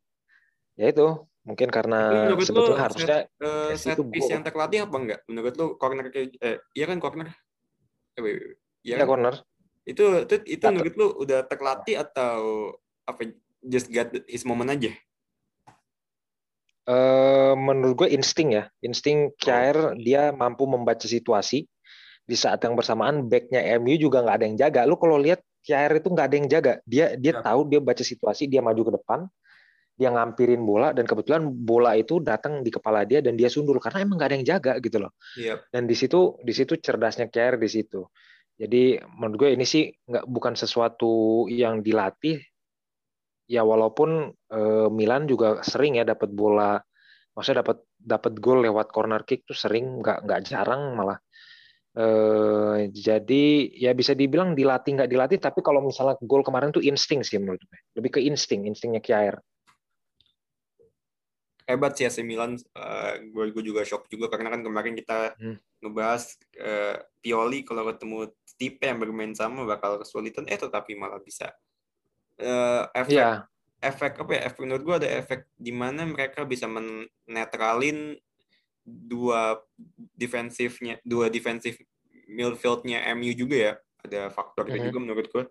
ya 0.81 0.89
itu 0.89 1.29
mungkin 1.41 1.73
karena 1.73 2.01
menurut 2.29 2.39
lo 2.39 2.47
sebetulnya 2.47 2.77
set, 2.77 2.85
harusnya 2.85 3.17
eh, 3.41 3.73
set 3.75 3.97
itu 3.97 4.03
piece 4.13 4.29
gol. 4.29 4.35
yang 4.37 4.45
terlatih 4.45 4.79
apa 4.85 4.97
enggak? 4.97 5.21
Menurut 5.25 5.55
lo 5.57 5.67
corner 5.75 6.07
kayak 6.09 6.37
eh 6.37 6.59
iya 6.77 6.85
kan 6.85 6.99
corner? 7.01 7.29
Eh, 8.15 8.21
wait, 8.21 8.37
wait. 8.37 8.57
Iya 8.81 8.95
ya 8.95 8.99
kan? 9.03 9.09
corner 9.09 9.35
Itu 9.83 10.05
itu 10.29 10.35
itu 10.47 10.61
Atau- 10.63 10.75
menurut 10.77 10.95
lo 11.01 11.07
udah 11.19 11.41
terlatih 11.45 11.97
atau 11.97 12.37
apa 13.05 13.33
just 13.65 13.89
got 13.89 14.13
his 14.29 14.45
moment 14.45 14.69
aja? 14.69 14.93
Eh, 16.85 17.53
menurut 17.55 17.95
gue 18.05 18.09
insting 18.11 18.57
ya, 18.57 18.65
insting 18.83 19.31
Oh. 19.31 19.35
Kjaer 19.37 19.95
dia 19.97 20.33
mampu 20.33 20.67
membaca 20.67 21.05
situasi 21.05 21.69
di 22.25 22.37
saat 22.37 22.63
yang 22.63 22.75
bersamaan 22.75 23.27
backnya 23.27 23.63
MU 23.79 23.95
juga 23.97 24.25
nggak 24.25 24.37
ada 24.37 24.47
yang 24.47 24.59
jaga. 24.59 24.81
Lu 24.85 24.97
kalau 24.99 25.17
lihat 25.17 25.39
Kjaer 25.61 26.01
itu 26.01 26.09
nggak 26.09 26.27
ada 26.27 26.37
yang 26.41 26.49
jaga, 26.49 26.73
dia 26.83 27.15
dia 27.15 27.37
Ya. 27.37 27.43
tahu 27.45 27.69
dia 27.69 27.79
baca 27.79 28.01
situasi, 28.01 28.49
dia 28.49 28.65
maju 28.65 28.81
ke 28.81 28.93
depan, 28.97 29.29
dia 30.01 30.09
ngampirin 30.09 30.65
bola 30.65 30.97
dan 30.97 31.05
kebetulan 31.05 31.45
bola 31.45 31.93
itu 31.93 32.25
datang 32.25 32.65
di 32.65 32.73
kepala 32.73 33.05
dia 33.05 33.21
dan 33.21 33.37
dia 33.37 33.53
sundul 33.53 33.77
karena 33.77 34.01
emang 34.01 34.17
nggak 34.17 34.29
ada 34.33 34.37
yang 34.41 34.49
jaga 34.49 34.73
gitu 34.81 34.97
loh. 34.97 35.13
Iya. 35.37 35.61
Dan 35.69 35.85
di 35.85 35.93
situ 35.93 36.41
di 36.41 36.57
situ 36.57 36.81
cerdasnya 36.81 37.29
Kjaer 37.29 37.61
di 37.61 37.69
situ. 37.69 38.01
Jadi 38.57 38.97
menurut 39.21 39.37
gue 39.37 39.51
ini 39.53 39.69
sih 39.69 39.93
nggak 39.93 40.25
bukan 40.25 40.57
sesuatu 40.57 41.45
yang 41.53 41.85
dilatih. 41.85 42.41
Ya 43.45 43.61
walaupun 43.61 44.33
eh, 44.33 44.89
Milan 44.89 45.29
juga 45.29 45.61
sering 45.61 46.01
ya 46.01 46.09
dapat 46.09 46.33
bola, 46.33 46.81
maksudnya 47.37 47.61
dapat 47.61 47.85
dapat 48.01 48.33
gol 48.41 48.65
lewat 48.65 48.89
corner 48.89 49.21
kick 49.29 49.45
tuh 49.45 49.59
sering 49.59 50.01
nggak 50.01 50.25
nggak 50.25 50.41
jarang 50.49 50.97
malah. 50.97 51.21
Eh, 51.91 52.89
jadi 52.95 53.45
ya 53.75 53.93
bisa 53.93 54.17
dibilang 54.17 54.57
dilatih 54.57 54.97
nggak 54.97 55.11
dilatih, 55.11 55.39
tapi 55.43 55.61
kalau 55.61 55.85
misalnya 55.85 56.17
gol 56.25 56.41
kemarin 56.41 56.73
tuh 56.73 56.81
insting 56.81 57.21
sih 57.21 57.37
menurut 57.37 57.61
gue. 57.61 57.79
Lebih 58.01 58.17
ke 58.17 58.21
insting, 58.25 58.65
instingnya 58.65 59.05
Kjaer. 59.05 59.37
Hebat 61.71 61.95
sih 61.97 62.05
AC 62.07 62.21
Milan. 62.27 62.59
gue 63.31 63.45
gue 63.55 63.63
juga 63.65 63.87
shock 63.87 64.11
juga 64.11 64.27
karena 64.29 64.51
kan 64.53 64.61
kemarin 64.67 64.95
kita 64.99 65.39
Hmm. 65.39 65.57
ngebahas 65.81 66.37
eh, 66.59 66.97
Pioli 67.23 67.63
kalau 67.65 67.89
ketemu 67.89 68.29
Stipe 68.45 68.85
yang 68.85 68.99
bermain 69.01 69.33
sama 69.33 69.65
bakal 69.65 69.97
kesulitan. 70.03 70.45
Eh 70.51 70.59
tetapi 70.59 70.93
malah 70.99 71.23
bisa. 71.23 71.55
Eh, 72.41 72.85
efek 72.93 73.17
Iya, 73.17 73.31
efek 73.81 74.13
apa 74.21 74.31
ya? 74.37 74.41
Efek 74.51 74.59
menurut 74.65 74.83
gue 74.85 74.97
ada 75.05 75.09
efek 75.09 75.49
di 75.57 75.73
mana 75.73 76.05
mereka 76.05 76.45
bisa 76.45 76.69
menetralin 76.69 78.17
dua 78.85 79.61
defensifnya, 80.17 80.99
dua 81.07 81.29
defensif 81.31 81.79
midfieldnya 82.29 83.05
MU 83.17 83.33
juga 83.33 83.57
ya. 83.57 83.75
Ada 84.01 84.33
faktor 84.33 84.69
itu 84.69 84.81
Mhm. 84.81 84.87
juga 84.93 84.99
menurut 85.01 85.27
gue. 85.29 85.45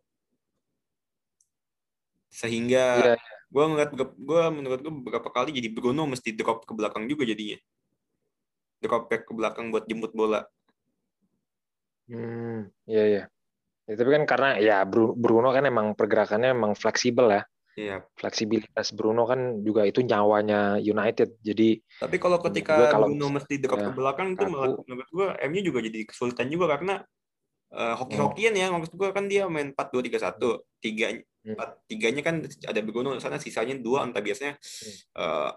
Sehingga 2.29 2.85
iya. 3.13 3.17
Gue 3.50 3.63
ngeliat 3.65 3.91
gue 3.98 4.41
menurut 4.53 4.79
gue 4.79 4.94
beberapa 4.94 5.29
kali 5.34 5.50
jadi 5.50 5.70
Bruno 5.74 6.06
mesti 6.06 6.34
drop 6.38 6.70
ke 6.70 6.74
belakang 6.77 7.10
juga 7.10 7.25
jadinya 7.25 7.58
drop 8.79 9.10
back 9.10 9.25
ke 9.25 9.34
belakang 9.34 9.74
buat 9.74 9.89
jemput 9.89 10.13
bola 10.13 10.46
Hmm, 12.10 12.65
iya 12.89 13.03
iya. 13.06 13.24
Ya, 13.86 13.94
tapi 13.94 14.10
kan 14.18 14.25
karena 14.25 14.50
ya 14.58 14.82
Bru- 14.82 15.13
Bruno 15.13 15.53
kan 15.53 15.62
emang 15.62 15.94
pergerakannya 15.94 16.58
emang 16.58 16.74
fleksibel 16.74 17.29
ya. 17.29 17.46
Iya. 17.77 17.98
Fleksibilitas 18.18 18.91
Bruno 18.98 19.29
kan 19.29 19.62
juga 19.62 19.86
itu 19.86 20.01
nyawanya 20.01 20.82
United. 20.82 21.38
Jadi 21.46 21.79
tapi 22.01 22.18
kalau 22.18 22.41
ketika 22.41 22.82
gue 22.82 22.88
kalau 22.89 23.08
Bruno 23.13 23.38
mesti 23.38 23.62
drop 23.62 23.77
ya, 23.77 23.88
ke 23.88 23.91
belakang 23.94 24.27
itu 24.34 24.46
malah 24.50 24.74
menurut 24.84 25.10
gue 25.13 25.27
MU 25.48 25.62
juga 25.62 25.79
jadi 25.86 26.00
kesulitan 26.10 26.50
juga 26.50 26.65
karena 26.75 27.06
eh, 27.69 27.95
hoki-hokian 27.95 28.53
ya 28.53 28.67
maksud 28.69 28.97
gue 28.97 29.09
kan 29.13 29.25
dia 29.29 29.45
main 29.49 29.73
4-2-3-1 29.73 30.65
tiga 30.79 31.07
Hmm. 31.39 31.55
empat 31.55 31.69
tiganya 31.88 32.19
kan 32.19 32.35
ada 32.43 32.81
Bruno 32.83 33.15
di 33.15 33.23
sana 33.23 33.39
sisanya 33.39 33.79
dua 33.79 34.03
entah 34.03 34.19
biasanya 34.19 34.59
eh 35.15 35.51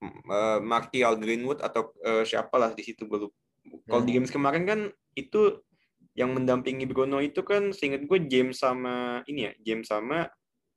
eh, 0.00 0.58
Martial 0.64 1.12
Greenwood 1.20 1.60
atau 1.60 1.92
eh, 2.00 2.24
siapa 2.24 2.56
lah 2.56 2.72
di 2.72 2.80
situ 2.80 3.04
gue 3.04 3.28
lupa. 3.28 3.36
Kalau 3.84 4.00
di 4.00 4.16
Hmm. 4.16 4.24
games 4.24 4.32
kemarin 4.32 4.64
kan 4.64 4.80
itu 5.12 5.60
yang 6.16 6.32
mendampingi 6.32 6.88
Bruno 6.88 7.20
itu 7.20 7.44
kan 7.44 7.70
seingat 7.76 8.08
gue 8.08 8.18
James 8.26 8.56
sama 8.56 9.20
ini 9.28 9.46
ya 9.46 9.52
James 9.60 9.92
sama 9.92 10.24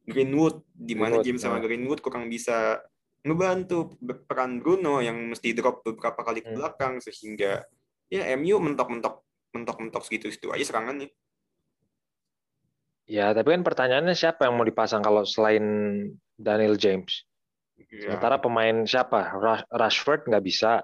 Greenwood 0.03 0.67
di 0.75 0.93
mana 0.99 1.23
James 1.23 1.39
sama 1.39 1.57
nah. 1.57 1.63
Greenwood 1.63 2.03
kurang 2.03 2.27
bisa 2.27 2.83
ngebantu 3.23 3.95
peran 4.27 4.59
Bruno 4.59 4.99
yang 4.99 5.31
mesti 5.31 5.55
drop 5.55 5.87
beberapa 5.87 6.19
kali 6.19 6.43
ke 6.43 6.51
Hmm. 6.51 6.59
belakang 6.59 6.93
sehingga 6.99 7.63
ya 8.11 8.27
MU 8.35 8.59
mentok-mentok 8.59 9.23
mentok-mentok 9.53 10.01
segitu-segitu 10.03 10.49
aja 10.49 10.65
serangannya. 10.65 11.13
Ya, 13.05 13.31
tapi 13.31 13.53
kan 13.53 13.61
pertanyaannya 13.61 14.15
siapa 14.17 14.47
yang 14.47 14.57
mau 14.57 14.65
dipasang 14.65 15.03
kalau 15.03 15.23
selain 15.23 15.63
Daniel 16.35 16.73
James? 16.75 17.27
Ya, 17.77 18.09
Sementara 18.09 18.39
pemain 18.39 18.87
siapa? 18.87 19.37
Rashford 19.69 20.25
nggak 20.25 20.43
bisa, 20.43 20.81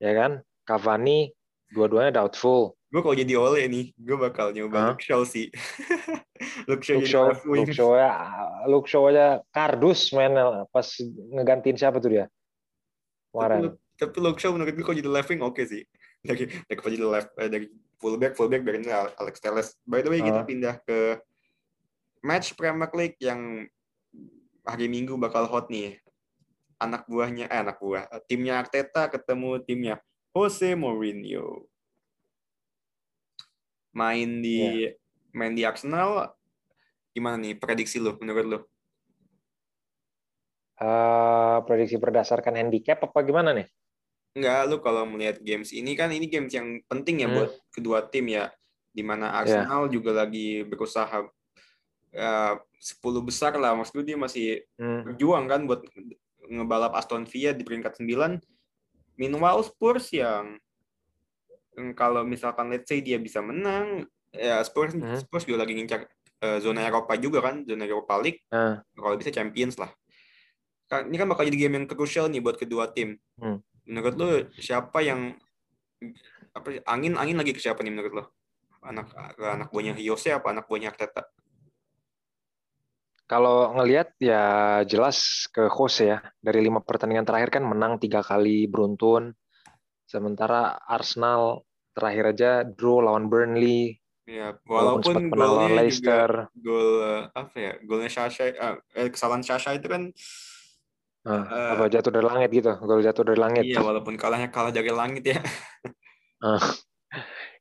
ya 0.00 0.12
kan? 0.16 0.42
Cavani 0.66 1.30
dua-duanya 1.70 2.12
doubtful. 2.12 2.76
gue 2.92 3.00
kalau 3.00 3.16
jadi 3.16 3.40
Ole 3.40 3.64
nih, 3.72 3.88
gue 3.96 4.16
bakal 4.20 4.52
nyoba 4.52 4.76
Hah? 4.76 4.88
Luke 4.92 5.00
Shaw 5.00 5.24
sih. 5.24 5.48
Luke 6.68 6.84
Shaw 6.84 7.00
Luke 7.00 7.08
Shaw. 7.08 7.26
Luke 7.48 7.72
Shaw 7.72 7.90
ya, 7.96 8.10
Luke 8.68 8.84
Shaw 8.84 9.08
aja 9.08 9.26
kardus 9.48 10.12
main 10.12 10.36
pas 10.68 10.84
ngegantiin 11.32 11.80
siapa 11.80 12.04
tuh 12.04 12.12
dia? 12.12 12.24
Tapi, 12.28 13.32
Kemarin. 13.32 13.60
Luke- 13.64 13.80
tapi 13.96 14.16
Luke 14.20 14.36
Shaw 14.36 14.52
menurut 14.52 14.76
gue 14.76 14.84
kalau 14.84 14.98
jadi 14.98 15.08
left 15.08 15.32
wing 15.32 15.40
oke 15.40 15.64
sih. 15.64 15.88
Dari 16.22 16.46
dari 16.46 16.78
jadi 16.78 17.02
left 17.02 17.30
eh, 17.34 17.50
dari 17.50 17.66
fullback 17.98 18.38
fullback 18.38 18.62
dari 18.62 18.86
Alex 18.90 19.34
Telles. 19.42 19.68
By 19.82 20.06
the 20.06 20.10
way 20.10 20.22
kita 20.22 20.42
Ah. 20.42 20.46
pindah 20.46 20.74
ke 20.86 21.18
match 22.22 22.54
Premier 22.54 22.90
League 22.94 23.18
yang 23.18 23.66
hari 24.62 24.86
Minggu 24.86 25.18
bakal 25.18 25.50
hot 25.50 25.66
nih. 25.66 25.98
Anak 26.78 27.06
buahnya 27.06 27.46
eh 27.46 27.58
anak 27.62 27.78
buah 27.78 28.06
timnya 28.26 28.58
Arteta 28.62 29.06
ketemu 29.06 29.62
timnya 29.62 29.94
Jose 30.34 30.74
Mourinho. 30.74 31.66
Main 33.94 34.42
di 34.42 34.90
main 35.34 35.52
di 35.54 35.62
Arsenal 35.62 36.32
gimana 37.12 37.36
nih 37.38 37.54
prediksi 37.58 38.00
lu 38.00 38.16
menurut 38.18 38.46
lu? 38.46 38.58
Eh, 40.82 41.56
prediksi 41.68 41.94
berdasarkan 42.00 42.58
handicap 42.58 42.98
apa 43.06 43.18
gimana 43.22 43.54
nih? 43.54 43.68
Enggak, 44.32 44.60
lu 44.64 44.76
kalau 44.80 45.04
melihat 45.04 45.36
games 45.38 45.70
ini 45.70 45.92
kan 45.92 46.08
ini 46.08 46.24
games 46.24 46.50
yang 46.50 46.80
penting 46.86 47.20
ya 47.20 47.28
Hmm. 47.28 47.36
buat 47.36 47.50
kedua 47.68 47.98
tim 48.06 48.26
ya. 48.26 48.48
Di 48.88 49.00
mana 49.00 49.32
Arsenal 49.34 49.88
juga 49.88 50.12
lagi 50.14 50.64
berusaha 50.64 51.28
ya, 52.10 52.32
10 52.78 53.20
besar 53.20 53.52
lah. 53.56 53.72
Maksud 53.74 53.92
gue 53.94 54.06
dia 54.06 54.18
masih 54.18 54.64
Hmm. 54.76 55.04
berjuang 55.04 55.44
kan 55.46 55.60
buat 55.64 55.84
ngebalap 56.42 56.92
Aston 56.92 57.24
Villa 57.24 57.52
di 57.52 57.62
peringkat 57.62 57.96
9. 57.96 58.40
Meanwhile 59.14 59.60
Spurs 59.62 60.08
yang 60.10 60.56
kalau 61.92 62.20
misalkan 62.22 62.68
let's 62.68 62.84
say 62.84 63.00
dia 63.00 63.16
bisa 63.16 63.40
menang, 63.40 64.04
ya 64.30 64.60
Spurs 64.60 64.92
Hmm. 64.92 65.16
Spurs 65.18 65.44
juga 65.44 65.64
lagi 65.64 65.72
ngincar 65.72 66.08
eh, 66.42 66.58
zona 66.58 66.82
Eropa 66.82 67.14
juga 67.14 67.38
kan, 67.38 67.62
zona 67.62 67.86
Eropa 67.86 68.18
League. 68.18 68.42
Nah, 68.50 68.82
Kalau 68.90 69.14
bisa 69.14 69.30
Champions 69.30 69.78
lah. 69.78 69.92
Kan- 70.84 71.06
Ini 71.06 71.14
kan 71.14 71.30
bakal 71.30 71.46
jadi 71.46 71.54
game 71.60 71.78
yang 71.78 71.86
krusial 71.86 72.26
nih 72.26 72.42
buat 72.42 72.58
kedua 72.58 72.90
tim. 72.90 73.14
Hmm. 73.38 73.62
Menurut 73.88 74.14
lu 74.14 74.30
siapa 74.58 75.02
yang 75.02 75.34
apa 76.52 76.68
angin 76.86 77.16
angin 77.16 77.38
lagi 77.38 77.54
ke 77.54 77.60
siapa 77.62 77.80
nih 77.82 77.92
menurut 77.94 78.12
lo? 78.12 78.24
Anak 78.82 79.14
ke 79.38 79.44
anak 79.46 79.68
buahnya 79.70 79.94
Jose 80.02 80.34
apa 80.34 80.50
anak 80.50 80.66
buahnya 80.66 80.90
Arteta? 80.90 81.22
kalau 83.32 83.72
ngelihat 83.80 84.12
ya 84.20 84.44
jelas 84.84 85.48
ke 85.48 85.64
Jose 85.72 86.12
ya. 86.12 86.20
Dari 86.36 86.60
lima 86.60 86.84
pertandingan 86.84 87.24
terakhir 87.24 87.48
kan 87.48 87.64
menang 87.64 87.96
tiga 87.96 88.20
kali 88.20 88.68
beruntun. 88.68 89.32
Sementara 90.04 90.76
Arsenal 90.84 91.64
terakhir 91.96 92.36
aja 92.36 92.50
draw 92.60 93.00
lawan 93.00 93.32
Burnley, 93.32 93.96
Ya, 94.22 94.54
walaupun 94.70 95.34
menang 95.34 95.34
lawan 95.34 95.74
golnya 95.74 95.82
juga 95.82 95.82
Leicester. 95.82 96.30
gol 96.54 96.88
eh, 97.02 97.22
apa 97.34 97.56
ya? 97.58 97.72
Golnya 97.82 98.10
Sasha 98.12 98.44
eh, 98.52 98.76
eh, 98.94 99.08
kesalahan 99.10 99.42
Sasha 99.42 99.74
itu 99.74 99.90
kan 99.90 100.14
Nah, 101.22 101.46
Eh, 101.46 101.70
apa 101.78 101.86
jatuh 101.86 102.10
dari 102.10 102.26
langit 102.26 102.50
gitu, 102.50 102.72
gol 102.82 102.98
jatuh 102.98 103.22
dari 103.22 103.38
langit. 103.38 103.62
iya 103.62 103.78
walaupun 103.78 104.18
kalahnya 104.18 104.50
kalah 104.50 104.74
dari 104.74 104.90
langit 104.90 105.22
ya. 105.22 105.38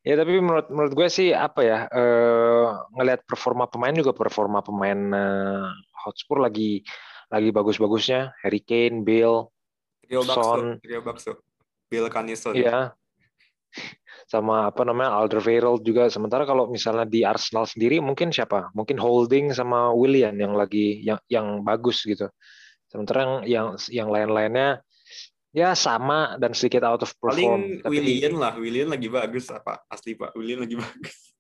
Ya 0.01 0.17
tapi 0.17 0.41
menurut 0.41 0.65
menurut 0.73 0.93
gue 0.97 1.07
sih 1.13 1.29
apa 1.29 1.61
ya 1.61 1.85
eh, 1.85 2.65
ngelihat 2.97 3.21
performa 3.21 3.69
pemain 3.69 3.93
juga 3.93 4.17
performa 4.17 4.65
pemain 4.65 4.97
eh, 4.97 5.69
Hotspur 6.01 6.41
lagi 6.41 6.81
lagi 7.29 7.53
bagus-bagusnya 7.53 8.33
Harry 8.41 8.65
Kane, 8.65 9.05
Bale, 9.05 9.53
Trio 10.01 10.25
Bakso, 10.25 10.41
Son. 10.41 10.81
Trio 10.81 11.05
Bakso. 11.05 11.37
Bill 11.85 12.09
Canison. 12.09 12.57
iya 12.57 12.97
sama 14.25 14.71
apa 14.71 14.87
namanya 14.87 15.13
Alderweireld 15.21 15.83
juga. 15.83 16.07
Sementara 16.07 16.47
kalau 16.47 16.71
misalnya 16.71 17.03
di 17.03 17.21
Arsenal 17.27 17.67
sendiri 17.67 18.00
mungkin 18.00 18.31
siapa? 18.31 18.71
Mungkin 18.71 18.95
Holding 18.97 19.51
sama 19.51 19.91
Willian 19.91 20.39
yang 20.39 20.55
lagi 20.55 21.03
yang 21.03 21.19
yang 21.27 21.61
bagus 21.67 22.01
gitu. 22.07 22.31
Sementara 22.91 23.23
yang 23.23 23.33
yang 23.47 23.67
yang 23.87 24.09
lain-lainnya 24.11 24.83
ya 25.55 25.71
sama 25.71 26.35
dan 26.35 26.51
sedikit 26.51 26.83
out 26.83 26.99
of 27.07 27.11
perform. 27.15 27.31
Paling 27.31 27.87
Tapi- 27.87 27.95
Willian 27.95 28.35
lah, 28.35 28.53
Willian 28.59 28.91
lagi 28.91 29.07
bagus 29.07 29.47
apa? 29.47 29.79
Asli 29.87 30.19
Pak, 30.19 30.35
Willian 30.35 30.67
lagi 30.67 30.75
bagus. 30.83 31.31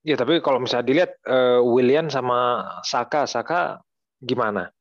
Ya 0.00 0.16
tapi 0.16 0.40
kalau 0.40 0.64
misalnya 0.64 0.88
dilihat 0.88 1.12
eh, 1.28 1.60
Willian 1.60 2.08
sama 2.08 2.64
Saka, 2.80 3.28
Saka 3.28 3.84
gimana? 4.16 4.72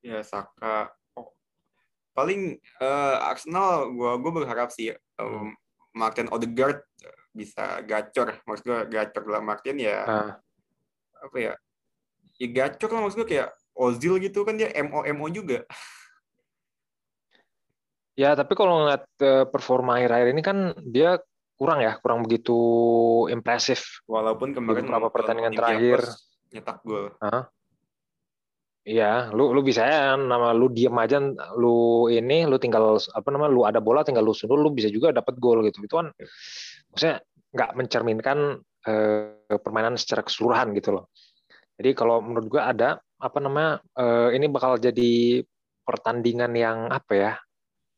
Ya 0.00 0.24
Saka. 0.24 0.88
Oh. 1.12 1.36
Paling 2.16 2.56
eh, 2.80 3.16
Arsenal 3.20 3.92
gua 3.92 4.16
gua 4.16 4.32
berharap 4.40 4.72
sih 4.72 4.96
um, 5.20 5.52
Martin 5.92 6.32
Odegaard 6.32 6.80
bisa 7.36 7.84
gacor. 7.84 8.40
Maksud 8.48 8.64
gua 8.64 8.80
gacor 8.88 9.20
dalam 9.28 9.44
Martin 9.44 9.76
ya 9.76 10.00
Ah. 10.00 10.32
apa 11.20 11.36
ya? 11.36 11.52
Ya 12.40 12.48
gacor 12.48 12.88
lah 12.88 13.04
maksud 13.04 13.20
gua 13.20 13.28
kayak 13.28 13.48
Ozil 13.74 14.22
gitu 14.22 14.46
kan 14.46 14.54
dia 14.54 14.70
MO 14.86 15.02
MO 15.02 15.26
juga. 15.30 15.66
Ya 18.14 18.38
tapi 18.38 18.54
kalau 18.54 18.86
ngeliat 18.86 19.04
eh, 19.18 19.44
performa 19.50 19.98
akhir-akhir 19.98 20.28
ini 20.30 20.42
kan 20.42 20.58
dia 20.86 21.18
kurang 21.58 21.82
ya, 21.82 21.98
kurang 21.98 22.22
begitu 22.22 22.54
impresif. 23.30 24.02
Walaupun 24.06 24.54
kemarin 24.54 24.86
beberapa 24.86 25.10
pertandingan 25.10 25.54
terakhir. 25.54 26.02
nyetak 26.54 26.86
gol. 26.86 27.10
Iya, 28.84 29.32
lu 29.32 29.50
lu 29.56 29.64
bisa 29.64 29.82
ya 29.88 30.12
nama 30.14 30.52
lu 30.52 30.68
diem 30.68 30.92
aja, 31.00 31.18
lu 31.56 32.06
ini, 32.12 32.44
lu 32.44 32.60
tinggal 32.60 33.00
apa 33.00 33.28
namanya, 33.32 33.50
lu 33.50 33.64
ada 33.64 33.80
bola 33.80 34.04
tinggal 34.04 34.22
lu 34.22 34.36
sundul, 34.36 34.60
lu 34.60 34.70
bisa 34.70 34.92
juga 34.92 35.10
dapat 35.10 35.40
gol 35.40 35.64
gitu. 35.66 35.82
Itu 35.82 35.98
kan 35.98 36.12
maksudnya 36.92 37.24
nggak 37.50 37.70
mencerminkan 37.74 38.38
eh, 38.86 39.58
permainan 39.58 39.96
secara 39.96 40.22
keseluruhan 40.22 40.76
gitu 40.78 41.00
loh. 41.00 41.08
Jadi 41.80 41.90
kalau 41.96 42.22
menurut 42.22 42.46
gua 42.46 42.70
ada 42.70 43.00
apa 43.24 43.40
namanya, 43.40 43.80
eh, 43.96 44.36
ini 44.36 44.52
bakal 44.52 44.76
jadi 44.76 45.40
pertandingan 45.88 46.52
yang 46.52 46.92
apa 46.92 47.12
ya, 47.16 47.32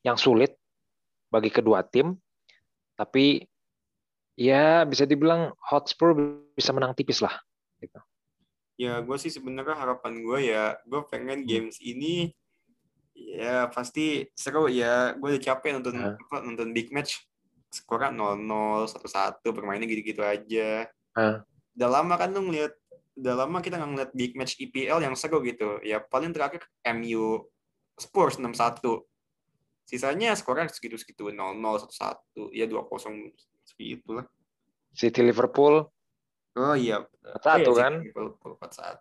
yang 0.06 0.14
sulit 0.14 0.54
bagi 1.26 1.50
kedua 1.50 1.82
tim, 1.82 2.14
tapi 2.94 3.42
ya 4.38 4.86
bisa 4.86 5.02
dibilang 5.02 5.50
Hotspur 5.58 6.14
bisa 6.54 6.70
menang 6.70 6.94
tipis 6.94 7.18
lah. 7.18 7.34
Gitu. 7.82 7.98
Ya, 8.76 9.00
gue 9.02 9.16
sih 9.18 9.32
sebenarnya 9.32 9.74
harapan 9.74 10.22
gue 10.22 10.38
ya, 10.52 10.78
gue 10.86 11.00
pengen 11.10 11.42
Hmm. 11.42 11.48
games 11.48 11.80
ini 11.82 12.30
ya 13.16 13.66
pasti 13.72 14.28
seru 14.36 14.68
ya. 14.68 15.16
Gue 15.16 15.34
udah 15.34 15.42
capek 15.42 15.80
nonton 15.80 15.96
apa, 15.96 16.44
nonton 16.44 16.70
big 16.70 16.92
match. 16.92 17.24
Skornya 17.72 18.14
0-0, 18.14 18.86
1-1, 18.86 19.50
permainnya 19.50 19.88
gitu-gitu 19.90 20.22
aja. 20.22 20.86
Hah? 21.16 21.42
Udah 21.74 21.88
lama 21.90 22.14
kan 22.16 22.30
lu 22.32 22.46
ngeliat, 22.48 22.72
udah 23.16 23.34
lama 23.44 23.58
kita 23.64 23.80
nggak 23.80 23.90
ngeliat 23.96 24.12
big 24.12 24.32
match 24.36 24.60
IPL 24.60 25.00
yang 25.00 25.16
seru 25.16 25.40
gitu. 25.40 25.80
Ya 25.80 26.04
paling 26.04 26.36
terakhir 26.36 26.68
MU 26.84 27.48
Spurs 27.96 28.36
6-1. 28.36 28.84
Sisanya 29.88 30.36
skornya 30.36 30.68
segitu-segitu 30.68 31.32
0-0, 31.32 31.56
1-1, 31.62 32.52
ya 32.52 32.66
2-0 32.68 33.32
seperti 33.64 33.84
itulah. 34.02 34.26
City 34.92 35.22
Liverpool 35.22 35.88
Oh 36.56 36.72
iya, 36.72 37.04
satu 37.44 37.68
Oh 37.68 37.76
iya, 37.76 37.82
kan? 37.84 37.92
Liverpool 38.00 38.56
4-1. 38.56 38.96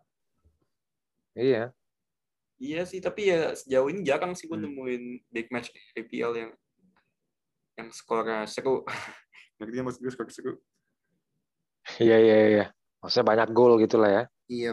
Iya. 1.39 1.63
Iya 2.59 2.81
sih, 2.87 2.99
tapi 2.99 3.31
ya 3.31 3.55
sejauh 3.55 3.87
ini 3.91 4.03
jarang 4.03 4.35
sih 4.35 4.47
gue 4.47 4.59
Hmm. 4.59 4.67
nemuin 4.67 5.03
big 5.31 5.47
match 5.51 5.71
IPL 5.95 6.35
yang 6.35 6.51
yang 7.75 7.87
skornya 7.95 8.43
seru. 8.47 8.83
Ngerti 9.59 9.79
maksud 9.83 9.99
gue 10.03 10.11
skor 10.11 10.27
seru? 10.31 10.53
Iya 11.99 12.17
iya 12.19 12.37
iya. 12.51 12.65
Maksudnya 13.05 13.27
banyak 13.27 13.49
gol 13.53 13.77
gitu 13.77 14.01
lah 14.01 14.09
ya. 14.09 14.23
Iya. 14.49 14.71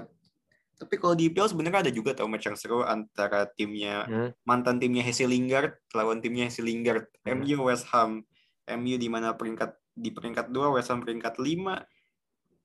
Tapi 0.74 0.94
kalau 0.96 1.12
di 1.12 1.28
IPL 1.28 1.46
sebenarnya 1.46 1.86
ada 1.86 1.92
juga 1.92 2.10
tau 2.10 2.26
match 2.26 2.48
yang 2.48 2.56
seru 2.56 2.80
antara 2.82 3.44
timnya 3.46 4.02
Hmm. 4.02 4.30
mantan 4.42 4.80
timnya 4.80 5.04
Hesse 5.04 5.28
Lingard 5.28 5.76
lawan 5.92 6.18
timnya 6.18 6.48
Hesse 6.48 6.64
Lingard, 6.64 7.06
Hmm. 7.22 7.38
MU 7.38 7.68
West 7.68 7.86
Ham. 7.92 8.24
MU 8.64 8.96
di 8.96 9.06
mana 9.06 9.36
peringkat 9.36 9.76
di 9.92 10.08
peringkat 10.08 10.48
2, 10.48 10.72
West 10.72 10.88
Ham 10.88 10.98
peringkat 10.98 11.36
5. 11.36 11.84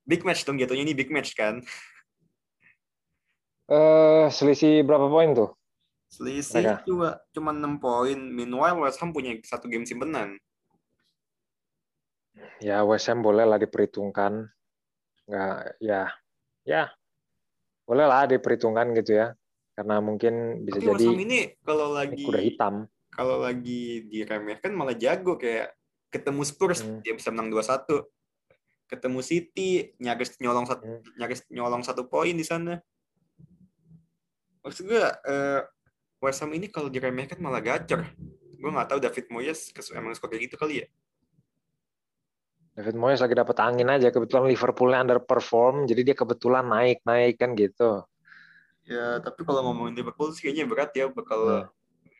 Big 0.01 0.23
match 0.23 0.47
dong 0.47 0.55
jatuhnya 0.55 0.81
ini 0.81 0.95
big 0.95 1.11
match 1.11 1.35
kan. 1.35 1.59
Eh 3.67 4.31
selisih 4.31 4.79
berapa 4.79 5.11
poin 5.11 5.35
tuh? 5.35 5.51
Selisih 6.07 6.63
Mereka. 6.63 6.87
cuma 6.87 7.09
cuma 7.35 7.51
6 7.51 7.75
poin. 7.77 8.15
Meanwhile 8.15 8.79
West 8.79 9.03
Ham 9.03 9.11
punya 9.11 9.35
satu 9.43 9.67
game 9.67 9.83
simpenan. 9.83 10.39
Ya 12.63 12.79
West 12.87 13.11
Ham 13.11 13.19
boleh 13.19 13.43
lah 13.43 13.59
diperhitungkan. 13.59 14.47
Nggak, 15.27 15.55
ya, 15.83 16.07
ya, 16.63 16.83
boleh 17.83 18.05
lah 18.07 18.23
diperhitungkan 18.25 18.95
gitu 18.95 19.19
ya. 19.19 19.35
Karena 19.75 19.99
mungkin 19.99 20.63
bisa 20.63 20.79
Tapi 20.79 20.87
jadi 20.89 21.05
Ham 21.05 21.19
ini 21.21 21.39
kalau 21.61 21.93
lagi 21.93 22.23
kuda 22.23 22.41
hitam. 22.41 22.75
kalau 23.11 23.43
lagi 23.43 24.07
diremehkan 24.07 24.71
malah 24.73 24.95
jago 24.95 25.35
kayak 25.35 25.75
ketemu 26.07 26.41
Spurs 26.41 26.81
Hmm. 26.81 27.03
dia 27.03 27.13
bisa 27.13 27.29
menang 27.29 27.51
2-1. 27.51 28.07
ketemu 28.87 29.19
City 29.19 29.91
nyaris 29.99 30.39
nyolong 30.39 30.63
satu 30.63 30.87
Hmm. 30.87 31.03
nyaris 31.19 31.43
nyolong 31.51 31.83
satu 31.83 32.07
poin 32.07 32.31
di 32.31 32.47
sana. 32.47 32.79
Maksud 34.63 34.87
gue 34.87 35.03
eh, 35.03 35.61
West 36.17 36.39
Ham 36.39 36.55
ini 36.55 36.71
kalau 36.71 36.87
diremehkan 36.87 37.35
malah 37.37 37.59
gacor. 37.59 38.07
Gue 38.57 38.69
nggak 38.71 38.87
tahu 38.87 38.99
David 39.03 39.27
Moyes 39.27 39.69
emang 39.91 40.15
suka 40.15 40.31
kayak 40.31 40.47
gitu 40.47 40.55
kali 40.55 40.81
ya. 40.81 40.87
David 42.77 42.93
Moyes 42.93 43.25
lagi 43.25 43.33
dapat 43.33 43.57
angin 43.57 43.89
aja. 43.89 44.13
Kebetulan 44.13 44.45
Liverpoolnya 44.45 45.01
underperform, 45.01 45.89
jadi 45.89 46.13
dia 46.13 46.15
kebetulan 46.15 46.61
naik 46.61 47.01
naik 47.01 47.41
kan 47.41 47.57
gitu. 47.57 48.05
Ya 48.85 49.17
tapi 49.17 49.41
kalau 49.41 49.65
ngomongin 49.65 49.97
Liverpool 49.97 50.29
sih 50.29 50.45
kayaknya 50.45 50.69
berat 50.69 50.93
ya 50.93 51.09
bakal 51.09 51.41
Hmm. 51.43 51.65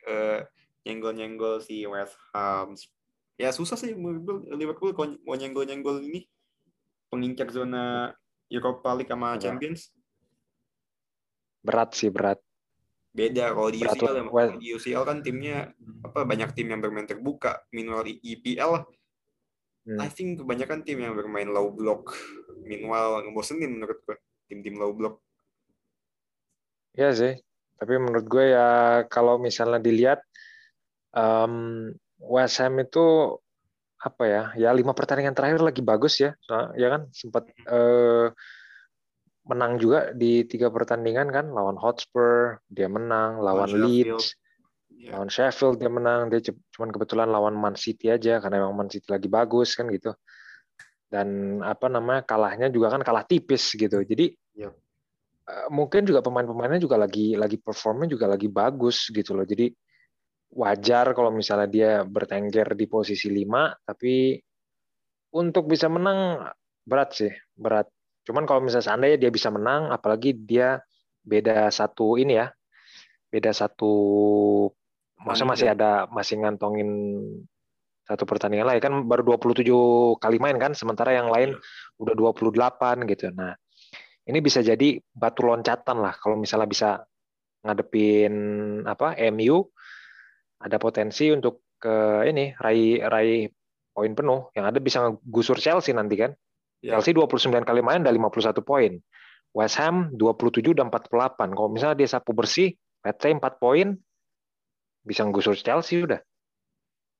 eh, 0.04 0.40
nyenggol-nyenggol 0.82 1.62
si 1.62 1.86
West 1.86 2.18
Ham. 2.34 2.74
Ya 3.38 3.54
susah 3.54 3.78
sih 3.78 3.94
Liverpool, 3.94 4.42
Liverpool 4.50 4.90
kalau 4.92 5.14
mau 5.22 5.38
nyenggol-nyenggol 5.38 6.02
ini 6.02 6.26
pengincar 7.06 7.48
zona 7.54 8.10
Europa 8.50 8.98
League 8.98 9.06
sama 9.06 9.36
Berat. 9.36 9.40
Champions. 9.40 9.80
Berat 11.62 11.90
sih 11.94 12.10
berat. 12.10 12.42
Beda 13.14 13.50
kalau 13.52 13.70
di 13.70 13.78
Berat 13.78 13.94
UCL, 13.94 14.10
lah. 14.10 14.24
Well- 14.26 14.52
Kalau 14.52 14.60
di 14.60 14.68
UCL 14.74 15.04
kan 15.06 15.18
timnya 15.22 15.70
apa 16.02 16.20
banyak 16.24 16.50
tim 16.52 16.66
yang 16.66 16.82
bermain 16.82 17.06
terbuka. 17.06 17.62
Minimal 17.70 18.10
IPL 18.20 18.72
Hmm. 19.88 20.04
I 20.04 20.12
think 20.12 20.44
kebanyakan 20.44 20.84
tim 20.84 21.00
yang 21.00 21.16
bermain 21.16 21.48
low 21.48 21.72
block. 21.72 22.12
Meanwhile 22.60 23.24
ngebosenin 23.24 23.80
menurut 23.80 24.04
gue 24.04 24.20
tim-tim 24.44 24.76
low 24.76 24.92
block. 24.92 25.24
Iya 26.92 27.16
sih. 27.16 27.34
Tapi 27.80 27.94
menurut 27.96 28.28
gue 28.28 28.52
ya 28.52 28.68
kalau 29.08 29.40
misalnya 29.40 29.80
dilihat 29.80 30.20
em, 31.16 31.88
West 32.20 32.60
Ham 32.60 32.76
itu 32.84 33.40
apa 33.96 34.24
ya? 34.28 34.42
Ya 34.60 34.70
lima 34.76 34.92
pertandingan 34.92 35.32
terakhir 35.32 35.64
lagi 35.64 35.80
bagus 35.80 36.20
ya. 36.20 36.36
Soal- 36.44 36.76
ya 36.76 36.92
kan 36.92 37.08
sempat 37.16 37.48
eh, 37.48 38.28
menang 39.48 39.80
juga 39.80 40.12
di 40.12 40.44
tiga 40.44 40.68
pertandingan 40.68 41.32
kan 41.32 41.48
lawan 41.48 41.80
Hotspur 41.80 42.60
dia 42.68 42.92
menang, 42.92 43.40
lawan 43.40 43.72
Sheffield. 43.72 44.20
Leeds, 44.20 44.36
Ya. 44.98 45.14
lawan 45.14 45.30
Sheffield 45.30 45.78
dia 45.78 45.86
menang. 45.86 46.26
Dia 46.28 46.42
cu- 46.42 46.58
cuman 46.74 46.90
kebetulan 46.90 47.28
lawan 47.30 47.54
Man 47.54 47.78
City 47.78 48.10
aja 48.10 48.42
karena 48.42 48.66
memang 48.66 48.84
Man 48.84 48.90
City 48.90 49.06
lagi 49.06 49.30
bagus 49.30 49.78
kan 49.78 49.86
gitu. 49.94 50.10
Dan 51.08 51.58
apa 51.62 51.86
namanya 51.86 52.26
kalahnya 52.26 52.68
juga 52.68 52.92
kan 52.92 53.06
kalah 53.06 53.22
tipis 53.24 53.72
gitu. 53.78 54.02
Jadi 54.02 54.34
Yep. 54.58 54.74
eh, 55.48 55.68
mungkin 55.72 56.02
juga 56.04 56.20
pemain-pemainnya 56.20 56.82
juga 56.82 56.98
lagi 56.98 57.38
lagi 57.38 57.56
performnya 57.56 58.10
juga 58.10 58.26
lagi 58.26 58.50
bagus 58.50 59.08
gitu 59.08 59.38
loh. 59.38 59.46
Jadi 59.46 59.70
wajar 60.52 61.14
kalau 61.14 61.30
misalnya 61.30 61.68
dia 61.70 61.90
bertengger 62.02 62.74
di 62.74 62.86
posisi 62.88 63.28
5 63.30 63.72
tapi 63.84 64.40
untuk 65.32 65.68
bisa 65.68 65.86
menang 65.92 66.40
berat 66.88 67.10
sih, 67.12 67.32
berat. 67.52 67.84
Cuman 68.24 68.48
kalau 68.48 68.64
misalnya 68.64 68.92
seandainya 68.92 69.18
dia 69.28 69.30
bisa 69.32 69.52
menang 69.52 69.92
apalagi 69.92 70.32
dia 70.36 70.80
beda 71.24 71.68
satu 71.68 72.16
ini 72.16 72.40
ya. 72.40 72.48
Beda 73.28 73.52
satu 73.52 73.92
maksudnya 75.22 75.50
masih 75.50 75.68
ada 75.74 75.90
masih 76.10 76.34
ngantongin 76.42 76.90
satu 78.08 78.24
pertandingan 78.24 78.72
lagi 78.72 78.80
kan 78.80 79.04
baru 79.04 79.36
27 79.36 79.68
kali 80.16 80.38
main 80.40 80.56
kan 80.56 80.72
sementara 80.72 81.12
yang 81.12 81.28
lain 81.28 81.52
udah 82.00 82.14
28 82.16 83.04
gitu. 83.04 83.28
Nah, 83.36 83.52
ini 84.24 84.38
bisa 84.40 84.64
jadi 84.64 84.96
batu 85.12 85.44
loncatan 85.44 86.00
lah 86.00 86.16
kalau 86.16 86.40
misalnya 86.40 86.68
bisa 86.68 86.90
ngadepin 87.60 88.32
apa 88.88 89.12
MU 89.28 89.68
ada 90.64 90.80
potensi 90.80 91.28
untuk 91.28 91.68
ke 91.78 92.24
ini 92.26 92.56
raih 92.56 93.04
raih 93.04 93.52
poin 93.92 94.14
penuh 94.16 94.48
yang 94.56 94.66
ada 94.66 94.80
bisa 94.80 95.04
ngegusur 95.04 95.60
Chelsea 95.60 95.92
nanti 95.92 96.16
kan. 96.16 96.32
Ya. 96.80 96.96
Chelsea 96.96 97.12
29 97.12 97.66
kali 97.66 97.80
main 97.82 98.06
ada 98.06 98.14
51 98.14 98.62
poin. 98.64 98.96
West 99.52 99.76
Ham 99.80 100.14
27 100.14 100.76
dan 100.76 100.88
48. 100.88 101.56
Kalau 101.56 101.68
misalnya 101.72 101.96
dia 101.98 102.08
sapu 102.08 102.30
bersih, 102.36 102.72
let's 103.02 103.18
say 103.18 103.34
4 103.34 103.42
poin 103.58 103.98
bisa 105.02 105.22
ngegusur 105.22 105.54
Chelsea 105.54 106.00
udah. 106.00 106.20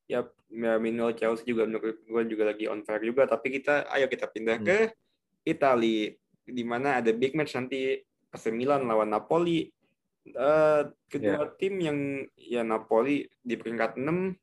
ya, 0.04 0.24
ya 0.48 0.72
minimal 0.76 1.12
Chelsea 1.12 1.44
juga 1.44 1.68
menurut 1.68 2.00
gue 2.00 2.22
juga 2.26 2.44
lagi 2.48 2.64
on 2.64 2.80
fire 2.80 3.02
juga 3.02 3.28
tapi 3.28 3.52
kita 3.52 3.84
ayo 3.92 4.08
kita 4.08 4.24
pindah 4.26 4.56
Hmm. 4.56 4.64
ke 4.64 4.78
Italia 5.44 6.16
di 6.42 6.64
mana 6.64 6.96
ada 6.96 7.12
big 7.12 7.36
match 7.36 7.52
nanti 7.52 8.00
AC 8.28 8.48
Milan 8.48 8.84
lawan 8.84 9.08
Napoli 9.08 9.68
Eh, 10.28 10.82
kedua 11.08 11.56
tim 11.56 11.80
yang 11.80 11.98
ya 12.36 12.60
Napoli 12.60 13.24
di 13.40 13.56
peringkat 13.56 13.96
6 13.96 14.36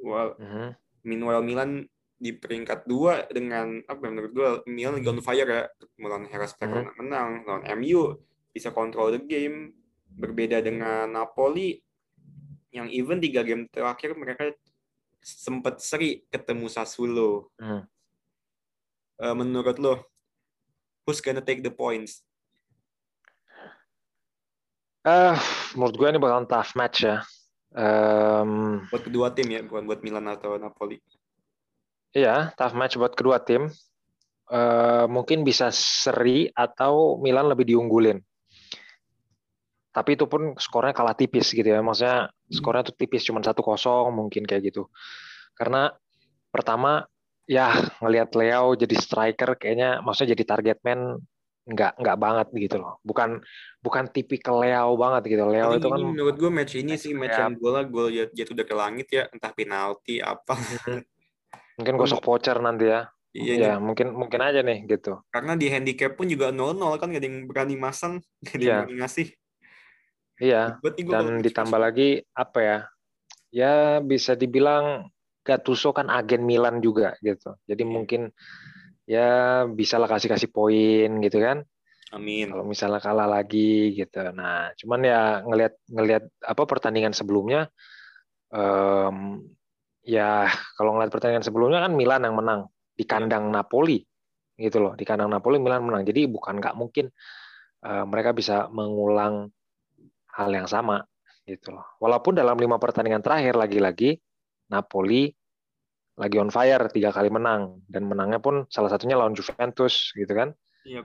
wal- 0.00 0.36
Mhm. 0.36 0.68
meanwhile 1.02 1.40
Milan 1.40 1.88
di 2.14 2.28
peringkat 2.30 2.84
2 2.84 3.32
dengan 3.32 3.80
apa 3.82 4.00
ya, 4.00 4.10
menurut 4.10 4.32
gue 4.32 4.48
Milan 4.66 5.00
lagi 5.00 5.08
on 5.08 5.20
fire 5.20 5.44
ya 5.44 5.64
melawan 5.96 6.28
Hellas 6.28 6.52
Verona 6.54 6.92
menang 6.94 7.40
lawan 7.42 7.64
MU 7.72 8.20
bisa 8.52 8.68
control 8.68 9.16
the 9.16 9.20
game 9.20 9.72
berbeda 10.10 10.60
dengan 10.60 11.08
Napoli 11.10 11.80
yang 12.74 12.90
even 12.90 13.22
tiga 13.22 13.46
game 13.46 13.70
terakhir 13.70 14.18
mereka 14.18 14.50
sempat 15.22 15.78
seri 15.78 16.26
ketemu 16.28 16.66
Sassuolo. 16.66 17.48
Hmm. 17.56 17.86
Eh, 19.22 19.34
menurut 19.38 19.78
lo, 19.78 19.94
who's 21.06 21.22
gonna 21.22 21.40
take 21.40 21.62
the 21.62 21.70
points? 21.70 22.26
Eh, 25.06 25.36
menurut 25.78 25.94
gue 25.94 26.08
ini 26.10 26.18
bakalan 26.18 26.50
tough 26.50 26.74
match 26.74 27.06
ya. 27.06 27.22
Em, 27.74 28.82
Buat 28.90 29.02
kedua 29.06 29.30
tim 29.30 29.48
ya, 29.52 29.60
bukan 29.62 29.84
buat 29.86 30.00
Milan 30.02 30.26
atau 30.32 30.58
Napoli. 30.58 30.98
Iya, 32.10 32.50
tough 32.58 32.74
match 32.74 32.98
buat 32.98 33.14
kedua 33.14 33.38
tim. 33.38 33.70
Eh, 34.50 35.06
mungkin 35.06 35.46
bisa 35.46 35.70
seri 35.70 36.50
atau 36.50 37.22
Milan 37.22 37.46
lebih 37.46 37.70
diunggulin. 37.70 38.18
Tapi 39.94 40.18
itu 40.18 40.26
pun 40.26 40.58
skornya 40.58 40.90
kalah 40.90 41.14
tipis 41.14 41.54
gitu 41.54 41.64
ya. 41.64 41.78
Maksudnya 41.78 42.26
skornya 42.50 42.82
tuh 42.82 42.98
tipis 42.98 43.22
cuma 43.22 43.38
1-0 43.38 44.10
mungkin 44.10 44.42
kayak 44.42 44.74
gitu. 44.74 44.90
Karena 45.54 45.86
pertama 46.50 47.06
ya 47.46 47.70
ngelihat 48.02 48.34
Leo 48.34 48.74
jadi 48.74 48.94
striker 48.98 49.54
kayaknya 49.54 50.02
maksudnya 50.02 50.34
jadi 50.34 50.44
target 50.44 50.78
man 50.82 51.22
nggak 51.64 51.96
nggak 51.96 52.18
banget 52.18 52.46
gitu 52.58 52.76
loh. 52.82 52.98
Bukan 53.06 53.38
bukan 53.80 54.04
tipikal 54.10 54.58
Leo 54.60 54.98
banget 54.98 55.30
gitu. 55.30 55.46
Leo 55.46 55.70
Paling 55.70 55.78
itu 55.78 55.88
kan 55.88 55.98
ini 56.02 56.10
menurut 56.10 56.36
gue 56.36 56.50
match 56.50 56.74
ini 56.74 56.98
sih 56.98 57.14
match 57.14 57.38
kayak- 57.38 57.54
yang 57.54 57.54
bola 57.56 57.80
gol 57.86 58.10
jatuh 58.10 58.52
udah 58.52 58.66
ke 58.66 58.74
langit 58.74 59.06
ya, 59.08 59.22
entah 59.30 59.54
penalti 59.54 60.18
apa. 60.18 60.58
mungkin 61.78 61.94
gosok 61.96 62.18
voucher 62.26 62.58
nanti 62.58 62.90
ya. 62.90 63.06
Iya, 63.34 63.54
Ya, 63.58 63.74
mungkin 63.82 64.14
mungkin 64.14 64.38
aja 64.38 64.62
nih 64.62 64.86
gitu. 64.86 65.18
karena 65.34 65.58
di 65.58 65.66
handicap 65.66 66.14
pun 66.14 66.30
juga 66.30 66.54
0-0 66.54 67.02
kan 67.02 67.10
gak 67.10 67.18
ada 67.18 67.26
yang 67.26 67.50
berani 67.50 67.74
masang, 67.74 68.22
gak 68.38 68.54
ada 68.54 68.62
yang 68.62 68.62
Iya. 68.62 68.78
berani 68.86 68.94
ngasih. 69.02 69.26
Iya, 70.42 70.82
dan 70.82 71.38
ditambah 71.38 71.78
lagi 71.78 72.18
apa 72.34 72.58
ya 72.58 72.78
ya 73.54 74.02
bisa 74.02 74.34
dibilang 74.34 75.06
Gattuso 75.44 75.92
kan 75.92 76.08
agen 76.08 76.42
Milan 76.42 76.80
juga 76.80 77.14
gitu. 77.20 77.54
Jadi 77.68 77.84
Iya. 77.84 77.92
mungkin 77.92 78.22
ya 79.04 79.28
bisa 79.68 80.00
lah 80.00 80.08
kasih 80.08 80.32
kasih 80.32 80.50
poin 80.50 81.20
gitu 81.20 81.38
kan. 81.38 81.62
Amin. 82.14 82.46
kalau 82.46 82.62
misalnya 82.62 83.02
kalah 83.02 83.26
lagi 83.26 83.90
gitu. 83.90 84.22
Nah 84.32 84.70
cuman 84.78 85.00
ya 85.02 85.42
ngelihat 85.42 85.74
ngelihat 85.90 86.24
apa 86.46 86.62
pertandingan 86.62 87.10
sebelumnya 87.10 87.66
em, 88.54 89.42
ya 90.06 90.46
kalau 90.78 90.94
ngelihat 90.94 91.10
pertandingan 91.10 91.42
sebelumnya 91.42 91.82
kan 91.82 91.92
Milan 91.92 92.22
yang 92.22 92.38
menang. 92.38 92.70
Di 92.94 93.02
kandang 93.02 93.50
Napoli 93.50 93.98
gitu 94.54 94.78
loh. 94.78 94.94
Di 94.94 95.02
kandang 95.02 95.26
Napoli 95.26 95.58
Milan 95.58 95.82
menang. 95.82 96.06
Jadi 96.06 96.30
bukan 96.30 96.62
nggak 96.62 96.78
mungkin 96.78 97.10
eh, 97.84 98.04
mereka 98.06 98.30
bisa 98.30 98.70
mengulang 98.70 99.50
hal 100.34 100.50
yang 100.50 100.66
sama 100.66 101.02
gitu 101.44 101.72
loh 101.74 101.84
walaupun 102.00 102.34
dalam 102.34 102.56
lima 102.56 102.76
pertandingan 102.80 103.20
terakhir 103.22 103.54
lagi-lagi 103.54 104.18
Napoli 104.68 105.30
lagi 106.14 106.36
on 106.38 106.48
fire 106.48 106.88
tiga 106.94 107.10
kali 107.10 107.28
menang 107.28 107.82
dan 107.90 108.06
menangnya 108.06 108.38
pun 108.38 108.64
salah 108.70 108.88
satunya 108.88 109.18
lawan 109.18 109.34
Juventus 109.34 110.14
gitu 110.14 110.30
kan 110.30 110.50
Iya. 110.84 111.00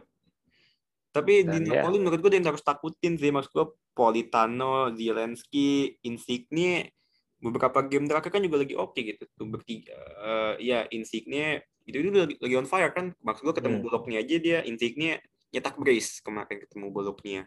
Tapi 1.09 1.41
Dan 1.41 1.65
di 1.65 1.71
ya. 1.73 1.81
Napoli 1.81 1.97
menurut 2.03 2.19
gue 2.21 2.31
yang 2.35 2.45
harus 2.51 2.61
takutin 2.61 3.17
sih 3.17 3.31
maksud 3.33 3.49
gue 3.49 3.65
Politano, 3.95 4.93
Zielinski, 4.93 5.97
Insigne 6.05 6.93
beberapa 7.39 7.81
game 7.87 8.05
terakhir 8.05 8.29
kan 8.29 8.43
juga 8.43 8.61
lagi 8.61 8.75
oke 8.75 8.99
gitu 8.99 9.23
tuh 9.33 9.47
bertiga 9.47 9.95
Eh, 9.95 10.53
ya 10.69 10.79
Insigne 10.91 11.63
itu 11.87 11.97
itu 11.97 12.11
lagi, 12.13 12.35
lagi 12.37 12.55
on 12.59 12.67
fire 12.69 12.91
kan 12.93 13.15
maksud 13.23 13.41
gue 13.41 13.55
ketemu 13.57 13.81
Hmm. 13.81 13.85
boloknya 13.89 14.17
aja 14.21 14.35
dia 14.37 14.59
Insigne 14.67 15.23
nyetak 15.49 15.79
brace 15.81 16.21
kemarin 16.21 16.61
ketemu 16.61 16.87
boloknya 16.93 17.41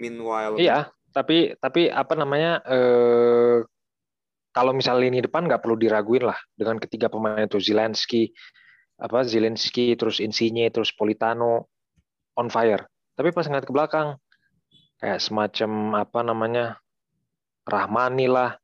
meanwhile 0.00 0.58
Iya, 0.58 0.90
tapi 1.14 1.54
tapi 1.58 1.86
apa 1.90 2.14
namanya 2.18 2.62
eh 2.66 3.58
kalau 4.54 4.70
misalnya 4.70 5.10
lini 5.10 5.18
depan 5.26 5.50
nggak 5.50 5.66
perlu 5.66 5.74
diraguin 5.74 6.30
lah 6.30 6.38
dengan 6.54 6.78
ketiga 6.78 7.10
pemain 7.10 7.42
itu 7.42 7.58
Zelensky, 7.58 8.30
apa 9.02 9.26
Zelensky, 9.26 9.98
terus 9.98 10.22
Insigne, 10.22 10.70
terus 10.70 10.94
Politano 10.94 11.66
on 12.38 12.46
fire. 12.46 12.86
Tapi 13.18 13.34
pas 13.34 13.46
ngeliat 13.50 13.66
ke 13.66 13.74
belakang 13.74 14.14
kayak 15.02 15.18
semacam 15.18 15.70
apa 16.06 16.20
namanya 16.22 16.66
Rahmani 17.66 18.30
lah, 18.30 18.54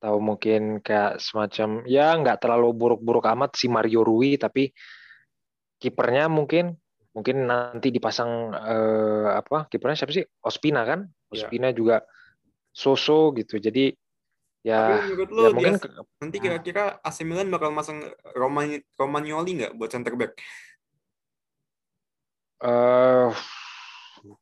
atau 0.00 0.16
mungkin 0.18 0.82
kayak 0.82 1.20
semacam 1.20 1.86
ya 1.86 2.16
nggak 2.16 2.42
terlalu 2.42 2.74
buruk-buruk 2.74 3.22
amat 3.36 3.54
si 3.54 3.68
Mario 3.68 4.02
Rui, 4.02 4.34
tapi 4.34 4.72
kipernya 5.78 6.26
mungkin 6.26 6.74
mungkin 7.12 7.44
nanti 7.44 7.92
dipasang 7.92 8.56
eh, 8.56 9.28
apa 9.36 9.68
kipernya 9.68 9.96
siapa 10.04 10.12
sih? 10.16 10.24
Ospina 10.44 10.82
kan? 10.84 11.08
Iya. 11.32 11.46
Ospina 11.48 11.68
juga 11.72 12.04
Soso 12.72 13.36
gitu. 13.36 13.60
Jadi 13.60 13.92
ya 14.64 14.96
Tapi 14.96 15.12
menurut 15.12 15.28
lo 15.34 15.40
ya 15.42 15.48
di 15.50 15.54
mungkin 15.58 15.74
AC 15.76 15.84
nanti 16.22 16.36
kira-kira 16.40 16.84
AC 17.04 17.18
Milan 17.28 17.52
bakal 17.52 17.74
masang 17.74 18.00
Roman 18.32 18.80
Romagnoli 18.96 19.60
nggak 19.60 19.72
buat 19.76 19.90
center 19.92 20.16
back? 20.16 20.38
eh 22.62 23.30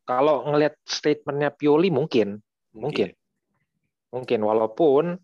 kalau 0.05 0.45
ngelihat 0.45 0.77
statementnya 0.85 1.51
Pioli 1.51 1.89
mungkin. 1.89 2.39
Mungkin. 2.77 3.17
Mungkin. 4.13 4.41
Walaupun 4.45 5.17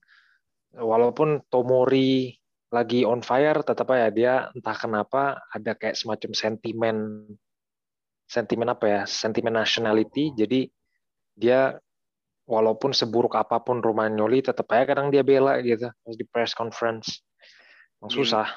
walaupun 0.76 1.44
Tomori 1.52 2.32
lagi 2.70 3.06
on 3.06 3.22
fire 3.22 3.62
tetap 3.62 3.86
aja 3.94 4.08
dia 4.10 4.34
entah 4.50 4.74
kenapa 4.74 5.38
ada 5.54 5.72
kayak 5.78 5.94
semacam 5.94 6.30
sentimen 6.34 6.96
sentimen 8.26 8.68
apa 8.68 8.84
ya 8.86 9.00
sentimen 9.06 9.54
nationality 9.54 10.34
jadi 10.34 10.66
dia 11.38 11.78
walaupun 12.46 12.90
seburuk 12.90 13.38
apa 13.38 13.62
pun 13.62 13.78
Romagnoli 13.78 14.42
tetap 14.42 14.66
aja 14.74 14.82
kadang 14.82 15.14
dia 15.14 15.22
bela 15.22 15.62
gitu 15.62 15.90
di 16.10 16.26
press 16.26 16.54
conference 16.54 17.22
Emang 18.00 18.12
Iya. 18.12 18.18
susah 18.22 18.48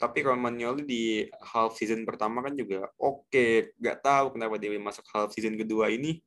Tapi 0.00 0.24
Romagnoli 0.24 0.88
di 0.88 1.28
half 1.52 1.76
season 1.76 2.08
pertama 2.08 2.40
kan 2.40 2.56
juga 2.56 2.88
oke. 2.96 3.76
Nggak 3.76 4.00
tahu 4.00 4.26
kenapa 4.32 4.56
dia 4.56 4.72
masuk 4.80 5.04
half 5.12 5.28
season 5.36 5.60
kedua 5.60 5.92
ini. 5.92 6.24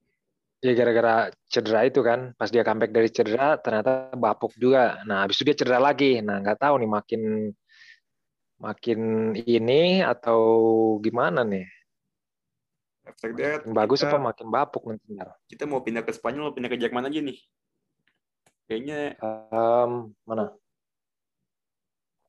Ya 0.64 0.72
gara-gara 0.72 1.28
cedera 1.52 1.84
itu 1.84 2.00
kan 2.00 2.32
pas 2.40 2.48
dia 2.48 2.64
comeback 2.64 2.96
dari 2.96 3.12
cedera 3.12 3.60
ternyata 3.60 4.16
bapuk 4.16 4.56
juga 4.56 5.04
nah 5.04 5.28
habis 5.28 5.36
itu 5.36 5.52
dia 5.52 5.60
cedera 5.60 5.84
lagi 5.84 6.24
nah 6.24 6.40
nggak 6.40 6.64
tahu 6.64 6.80
nih 6.80 6.90
makin 6.90 7.22
makin 8.64 9.00
ini 9.36 10.00
atau 10.00 10.40
gimana 11.04 11.44
nih 11.44 11.68
that, 13.36 13.68
makin 13.68 13.76
bagus 13.76 14.00
kita, 14.00 14.16
apa 14.16 14.18
makin 14.24 14.48
bapuk 14.48 14.84
nanti 14.88 15.20
kita 15.52 15.68
mau 15.68 15.84
pindah 15.84 16.08
ke 16.08 16.16
Spanyol, 16.16 16.50
mau 16.50 16.56
pindah 16.56 16.72
ke 16.72 16.80
Jerman 16.80 17.12
aja 17.12 17.20
nih. 17.20 17.38
Kayaknya 18.72 19.20
Em, 19.20 19.92
mana 20.24 20.56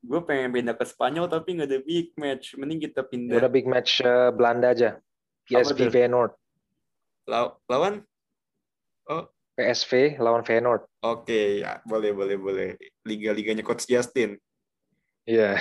gue 0.04 0.20
pengen 0.28 0.52
pindah 0.52 0.76
ke 0.76 0.84
Spanyol 0.84 1.26
tapi 1.32 1.56
nggak 1.56 1.68
ada 1.70 1.80
big 1.80 2.12
match. 2.20 2.58
Mending 2.60 2.90
kita 2.90 3.00
pindah 3.06 3.40
udah 3.40 3.50
big 3.50 3.64
match 3.64 4.04
eh, 4.04 4.28
Belanda 4.34 4.76
aja 4.76 5.00
PSV? 5.48 5.88
Feyenoord 5.88 6.36
Law- 7.24 7.56
lawan. 7.72 8.04
PSV 9.54 10.18
lawan 10.18 10.42
Feyenoord 10.42 10.82
Oke, 11.04 11.60
ya 11.60 11.84
boleh 11.84 12.16
boleh 12.16 12.40
boleh. 12.40 12.68
Liga-liganya 13.04 13.60
Coach 13.60 13.84
Justin. 13.84 14.40
Iya. 15.28 15.60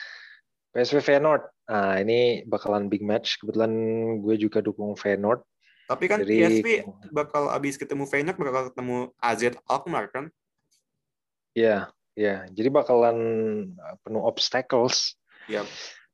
PSV 0.74 0.98
Feyenoord. 0.98 1.46
Nah, 1.70 2.02
ini 2.02 2.42
bakalan 2.42 2.90
big 2.90 3.06
match. 3.06 3.38
Kebetulan 3.38 3.70
gue 4.18 4.34
juga 4.34 4.58
dukung 4.58 4.98
Feyenoord. 4.98 5.46
Tapi 5.86 6.10
kan 6.10 6.18
Jadi 6.26 6.34
PSV 6.34 6.66
bakal 7.14 7.46
abis 7.54 7.78
ketemu 7.78 8.10
Feyenoord 8.10 8.42
bakal 8.42 8.62
ketemu 8.74 9.14
AZ 9.22 9.54
Alkmaar 9.70 10.10
kan? 10.10 10.24
Iya, 11.54 11.94
iya. 12.18 12.50
Jadi 12.50 12.66
bakalan 12.66 13.18
eh, 13.70 13.96
penuh 14.02 14.26
obstacles. 14.26 15.14
Ya 15.46 15.62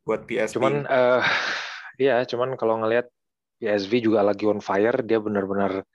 buat 0.05 0.29
PSV. 0.29 0.61
Cuman 0.61 0.85
eh 0.85 1.25
iya, 2.05 2.21
cuman 2.29 2.53
kalau 2.61 2.85
ngelihat 2.85 3.09
PSV 3.65 4.13
juga 4.13 4.21
lagi 4.21 4.45
on 4.45 4.61
fire, 4.61 5.01
dia 5.01 5.17
benar-benar 5.17 5.89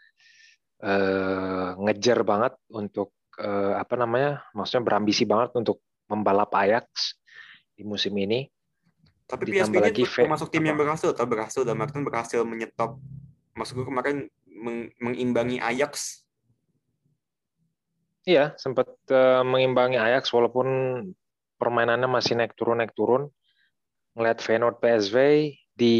eh 0.83 1.69
ngejar 1.79 2.27
banget 2.27 2.53
untuk 2.67 3.15
eh, 3.39 3.73
apa 3.79 3.95
namanya? 3.95 4.43
Maksudnya 4.51 4.83
berambisi 4.83 5.23
banget 5.23 5.55
untuk 5.55 5.79
membalap 6.11 6.51
Ajax 6.59 7.15
di 7.73 7.87
musim 7.87 8.13
ini. 8.19 8.45
Tapi 9.23 9.49
ditambah 9.49 9.79
PSV 9.79 9.87
lagi 9.87 10.03
termasuk 10.03 10.51
tim 10.51 10.67
yang 10.67 10.75
apa? 10.75 10.83
berhasil 10.85 11.09
atau 11.15 11.25
berhasil 11.25 11.61
dalam 11.63 11.79
artian 11.81 12.03
berhasil 12.03 12.39
menyetop. 12.43 12.99
Maksud 13.55 13.73
gue 13.79 13.87
kemarin 13.87 14.17
meng- 14.45 14.91
mengimbangi 14.99 15.57
Ajax. 15.63 16.21
Iya, 18.27 18.55
sempat 18.59 18.91
eh, 19.07 19.43
mengimbangi 19.47 19.95
Ajax 19.95 20.29
walaupun 20.35 20.67
permainannya 21.57 22.11
masih 22.11 22.35
naik 22.35 22.53
turun 22.59 22.83
naik 22.83 22.91
turun. 22.91 23.31
Ngelihat 24.13 24.43
Feyenoord 24.43 24.77
PSV 24.77 25.17
di 25.73 25.97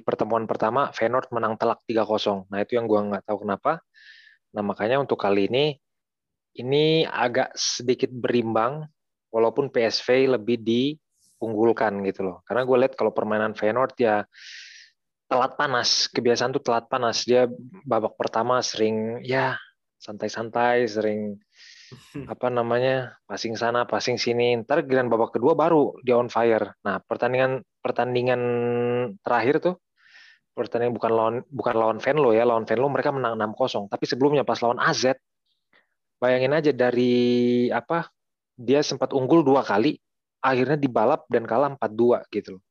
pertemuan 0.00 0.48
pertama 0.48 0.90
Feyenoord 0.96 1.28
menang 1.32 1.60
telak 1.60 1.84
3-0. 1.84 2.48
Nah, 2.48 2.58
itu 2.64 2.80
yang 2.80 2.88
gua 2.88 3.04
nggak 3.04 3.24
tahu 3.28 3.44
kenapa. 3.44 3.84
Nah, 4.56 4.62
makanya 4.64 4.96
untuk 4.98 5.20
kali 5.20 5.46
ini 5.48 5.76
ini 6.58 7.06
agak 7.06 7.54
sedikit 7.54 8.10
berimbang 8.10 8.82
walaupun 9.30 9.70
PSV 9.70 10.38
lebih 10.40 10.58
diunggulkan 10.64 12.02
gitu 12.08 12.26
loh. 12.26 12.36
Karena 12.42 12.66
gue 12.66 12.76
lihat 12.82 12.94
kalau 12.98 13.14
permainan 13.14 13.54
Feyenoord 13.54 13.94
ya 14.00 14.24
telat 15.28 15.54
panas, 15.54 16.08
kebiasaan 16.10 16.56
tuh 16.56 16.64
telat 16.64 16.88
panas. 16.88 17.22
Dia 17.28 17.46
babak 17.86 18.16
pertama 18.16 18.58
sering 18.64 19.22
ya 19.22 19.54
santai-santai, 20.00 20.88
sering 20.88 21.36
apa 22.32 22.48
namanya 22.48 23.16
passing 23.28 23.54
sana, 23.54 23.84
passing 23.84 24.16
sini. 24.16 24.56
Ntar 24.64 24.88
giliran 24.88 25.12
babak 25.12 25.36
kedua 25.36 25.54
baru 25.54 25.94
dia 26.02 26.16
on 26.16 26.32
fire. 26.32 26.74
Nah 26.82 26.98
pertandingan 27.04 27.62
pertandingan 27.80 28.42
terakhir 29.22 29.62
tuh 29.62 29.74
pertandingan 30.58 30.94
bukan 30.98 31.12
lawan 31.14 31.36
bukan 31.46 31.74
lawan 31.78 31.98
Venlo 32.02 32.34
ya, 32.34 32.42
lawan 32.42 32.66
Venlo 32.66 32.90
mereka 32.90 33.14
menang 33.14 33.38
6-0. 33.38 33.86
Tapi 33.86 34.04
sebelumnya 34.10 34.42
pas 34.42 34.58
lawan 34.58 34.82
AZ, 34.82 35.14
bayangin 36.18 36.50
aja 36.58 36.74
dari 36.74 37.70
apa 37.70 38.10
dia 38.58 38.82
sempat 38.82 39.14
unggul 39.14 39.46
dua 39.46 39.62
kali, 39.62 39.94
akhirnya 40.42 40.74
dibalap 40.74 41.30
dan 41.30 41.46
kalah 41.46 41.70
4-2 41.78 42.26
gitu 42.34 42.58
loh. 42.58 42.62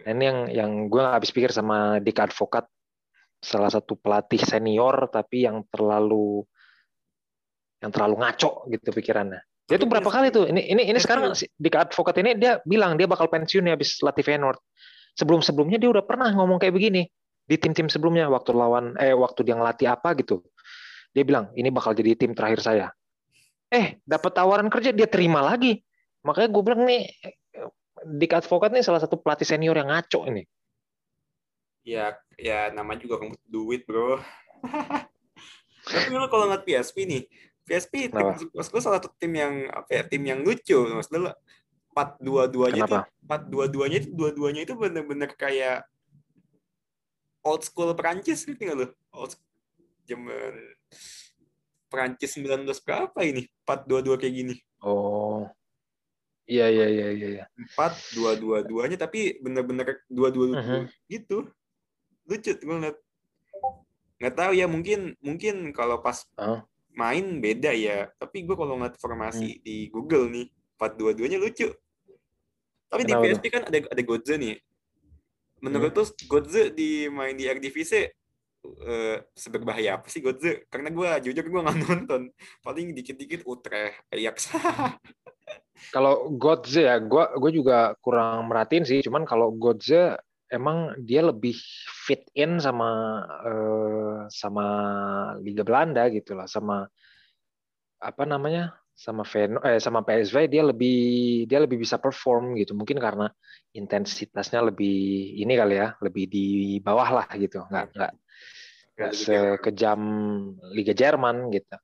Nah, 0.00 0.10
ini 0.10 0.24
yang 0.26 0.38
yang 0.50 0.70
gue 0.90 0.98
nggak 0.98 1.16
habis 1.22 1.30
pikir 1.30 1.54
sama 1.54 2.02
Dick 2.02 2.18
Advokat, 2.18 2.66
salah 3.38 3.70
satu 3.70 3.94
pelatih 3.94 4.42
senior 4.42 5.06
tapi 5.06 5.46
yang 5.46 5.62
terlalu 5.70 6.42
yang 7.80 7.90
terlalu 7.94 8.14
ngaco 8.20 8.66
gitu 8.68 8.88
pikirannya. 8.92 9.40
Dia 9.70 9.78
tuh 9.78 9.86
berapa 9.86 10.10
kali 10.10 10.34
tuh? 10.34 10.50
Ini 10.50 10.74
ini 10.74 10.82
ini 10.90 10.98
sekarang 10.98 11.30
si 11.38 11.46
Dick 11.54 11.78
Advokat 11.78 12.18
ini 12.18 12.34
dia 12.34 12.58
bilang 12.66 12.98
dia 12.98 13.06
bakal 13.06 13.30
pensiun 13.30 13.70
ya 13.70 13.78
habis 13.78 14.02
latih 14.02 14.26
Feyenoord. 14.26 14.58
Sebelum-sebelumnya 15.14 15.78
dia 15.78 15.94
udah 15.94 16.02
pernah 16.02 16.34
ngomong 16.34 16.58
kayak 16.58 16.74
begini 16.74 17.06
di 17.46 17.54
tim-tim 17.54 17.86
sebelumnya 17.86 18.26
waktu 18.26 18.50
lawan 18.50 18.98
eh 18.98 19.14
waktu 19.14 19.46
dia 19.46 19.54
ngelatih 19.54 19.86
apa 19.94 20.18
gitu. 20.18 20.42
Dia 21.14 21.22
bilang 21.22 21.54
ini 21.54 21.70
bakal 21.70 21.94
jadi 21.94 22.18
tim 22.18 22.34
terakhir 22.34 22.66
saya. 22.66 22.90
Eh 23.70 24.02
dapat 24.02 24.34
tawaran 24.34 24.66
kerja 24.66 24.90
dia 24.90 25.06
terima 25.06 25.38
lagi. 25.38 25.78
Makanya 26.26 26.48
gue 26.50 26.62
bilang 26.66 26.82
nih 26.82 27.06
Dick 28.18 28.34
Advokat 28.34 28.74
nih 28.74 28.82
salah 28.82 28.98
satu 28.98 29.22
pelatih 29.22 29.46
senior 29.46 29.78
yang 29.78 29.86
ngaco 29.86 30.26
ini. 30.26 30.42
Ya, 31.86 32.18
ya 32.36 32.74
nama 32.74 32.98
juga 32.98 33.22
kamu 33.22 33.38
duit 33.46 33.86
bro. 33.86 34.18
Tapi 35.90 36.12
lo 36.12 36.28
kalau 36.28 36.46
ngeliat 36.46 36.64
PSV 36.68 36.96
nih, 37.08 37.22
Termasuk 38.10 38.48
maksud 38.50 38.70
gue 38.74 38.82
salah 38.82 38.98
satu 38.98 39.10
tim 39.14 39.32
yang 39.32 39.54
apa 39.70 39.90
ya, 39.94 40.02
tim 40.02 40.22
yang 40.26 40.40
lucu. 40.42 40.74
Maksudnya 40.74 41.30
lo 41.30 41.32
empat 41.90 42.22
dua 42.22 42.46
duanya 42.46 42.82
itu 42.86 42.96
empat 43.26 43.42
dua 43.50 43.64
duanya 43.66 43.96
itu 43.98 44.08
dua 44.14 44.30
duanya 44.30 44.60
itu 44.62 44.74
bener-bener 44.78 45.30
kayak 45.34 45.82
old 47.42 47.62
school 47.66 47.90
Perancis 47.94 48.46
gitu 48.46 48.58
nggak 48.58 48.78
lo? 48.78 48.86
Old 49.14 49.34
zaman 50.06 50.54
Perancis 51.90 52.38
19 52.38 52.62
berapa 52.86 53.18
ini? 53.26 53.42
Empat 53.66 53.86
dua 53.90 54.00
dua 54.02 54.14
kayak 54.14 54.34
gini. 54.34 54.54
Oh. 54.82 55.46
Iya 56.46 56.66
iya 56.66 56.86
iya 56.90 57.08
iya. 57.14 57.28
iya. 57.38 57.44
Empat 57.54 57.94
dua 58.14 58.34
dua 58.34 58.62
duanya 58.62 58.98
tapi 58.98 59.38
bener-bener 59.38 60.02
dua 60.06 60.30
dua 60.30 60.58
Mhm. 60.58 60.82
gitu. 61.10 61.46
Lucu 62.26 62.50
gue 62.54 62.76
ngeliat. 62.78 62.98
Nggak 64.22 64.34
tahu 64.36 64.52
ya 64.54 64.66
mungkin 64.70 65.18
mungkin 65.18 65.74
kalau 65.74 65.98
pas 65.98 66.26
Oh. 66.38 66.62
Main 66.92 67.38
beda 67.38 67.70
ya. 67.70 68.10
Tapi 68.16 68.44
gue 68.44 68.54
kalau 68.54 68.76
ngeliat 68.76 68.98
formasi 68.98 69.48
Hmm. 69.56 69.60
di 69.62 69.76
Google 69.88 70.26
nih, 70.28 70.46
4-2-2-nya 70.76 71.38
lucu. 71.38 71.68
Tapi 72.90 73.02
di 73.06 73.12
Kenapa 73.14 73.26
PSP 73.30 73.44
kan 73.48 73.62
ada 73.64 73.78
ada 73.86 74.02
Godze 74.02 74.34
nih. 74.34 74.56
Menurut 75.60 75.92
Hmm. 75.92 75.98
tuh 76.02 76.06
Godze 76.26 76.72
di 76.72 77.06
main 77.06 77.36
di 77.36 77.46
Eredivisie 77.46 78.10
eh 78.84 79.16
seberbahaya 79.32 79.96
apa 79.96 80.10
sih 80.12 80.20
Godze? 80.20 80.68
Karena 80.68 80.92
gue 80.92 81.08
jujur 81.24 81.44
gue 81.44 81.60
nggak 81.62 81.78
nonton. 81.86 82.28
Paling 82.60 82.92
dikit-dikit 82.92 83.46
Utrecht, 83.46 84.04
Ajax. 84.10 84.50
Kalau 85.94 86.28
Godze 86.36 86.84
ya, 86.84 87.00
gua 87.00 87.32
gue 87.32 87.50
juga 87.56 87.96
kurang 88.04 88.52
merhatiin 88.52 88.84
sih. 88.84 89.00
Cuman 89.00 89.24
kalau 89.24 89.48
Godze 89.48 90.12
emang 90.50 90.98
dia 90.98 91.22
lebih 91.22 91.54
fit 92.04 92.26
in 92.34 92.58
sama 92.58 92.90
eh, 93.46 94.18
sama 94.28 94.66
Liga 95.40 95.62
Belanda 95.62 96.10
gitu 96.10 96.34
lah, 96.34 96.50
sama 96.50 96.84
apa 98.02 98.24
namanya, 98.26 98.74
sama 98.92 99.24
Ven 99.24 99.56
eh 99.64 99.80
sama 99.80 100.04
PSV 100.04 100.36
dia 100.50 100.62
lebih 100.66 100.98
dia 101.48 101.62
lebih 101.62 101.80
bisa 101.80 101.96
perform 101.96 102.58
gitu. 102.58 102.74
Mungkin 102.74 102.98
karena 102.98 103.30
intensitasnya 103.72 104.60
lebih 104.68 105.38
ini 105.40 105.52
kali 105.56 105.78
ya, 105.78 105.94
lebih 106.02 106.26
di 106.26 106.46
bawah 106.82 107.22
lah 107.22 107.28
gitu. 107.38 107.64
Nggak 107.70 107.86
nggak 107.96 108.12
nggak 108.98 109.12
sekejam 109.16 110.00
Liga 110.76 110.92
Jerman 110.92 111.48
gitu. 111.54 111.76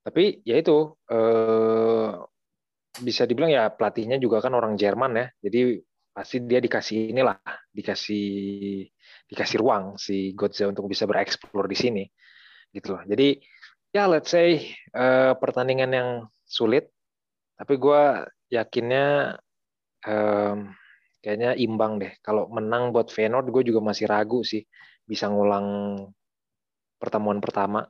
Tapi 0.00 0.40
ya 0.46 0.56
itu 0.56 0.96
eh, 1.12 2.10
bisa 3.04 3.22
dibilang 3.28 3.52
ya 3.52 3.68
pelatihnya 3.68 4.16
juga 4.16 4.40
kan 4.40 4.54
orang 4.56 4.78
Jerman 4.78 5.12
ya. 5.18 5.26
Jadi 5.44 5.89
pasti 6.20 6.44
dia 6.44 6.60
dikasih 6.60 7.16
inilah, 7.16 7.40
dikasih 7.72 8.28
dikasih 9.24 9.56
ruang 9.56 9.96
si 9.96 10.36
Godze 10.36 10.68
untuk 10.68 10.84
bisa 10.84 11.08
bereksplor 11.08 11.64
di 11.64 11.76
sini, 11.80 12.04
gitu 12.76 12.92
loh. 12.92 13.02
Jadi 13.08 13.40
ya 13.88 14.04
let's 14.04 14.28
say 14.28 14.76
uh, 14.92 15.32
pertandingan 15.40 15.96
yang 15.96 16.08
sulit, 16.44 16.92
tapi 17.56 17.80
gue 17.80 18.28
yakinnya 18.52 19.40
um, 20.04 20.76
kayaknya 21.24 21.56
imbang 21.56 21.96
deh. 21.96 22.12
Kalau 22.20 22.52
menang 22.52 22.92
buat 22.92 23.08
Feyenoord, 23.08 23.48
gue 23.48 23.72
juga 23.72 23.80
masih 23.80 24.04
ragu 24.04 24.44
sih 24.44 24.60
bisa 25.08 25.24
ngulang 25.32 25.96
pertemuan 27.00 27.40
pertama. 27.40 27.88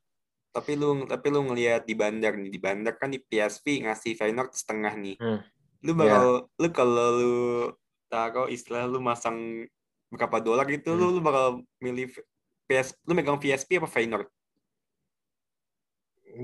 Tapi 0.54 0.78
lu 0.78 1.02
tapi 1.10 1.34
lu 1.34 1.50
ngelihat 1.50 1.82
di 1.82 1.98
bandar 1.98 2.38
nih, 2.38 2.50
di 2.50 2.62
bandar 2.62 2.94
kan 2.94 3.10
di 3.10 3.18
PSV 3.18 3.90
ngasih 3.90 4.14
Feyenoord 4.14 4.54
setengah 4.54 4.94
nih. 4.94 5.18
Hmm. 5.18 5.42
Lu 5.82 5.98
bakal 5.98 6.46
yeah. 6.46 6.62
lu 6.62 6.68
kalau 6.70 7.08
lu 7.18 7.34
taruh 8.10 8.50
istilah 8.50 8.90
lu 8.90 8.98
masang 8.98 9.64
berapa 10.10 10.42
dolar 10.42 10.66
gitu 10.66 10.92
hmm. 10.92 10.98
lu, 10.98 11.06
lu 11.16 11.20
bakal 11.22 11.62
milih 11.78 12.10
PS 12.66 12.98
lu 13.06 13.14
megang 13.14 13.38
PSP 13.38 13.78
apa 13.78 13.86
Feyenoord? 13.86 14.26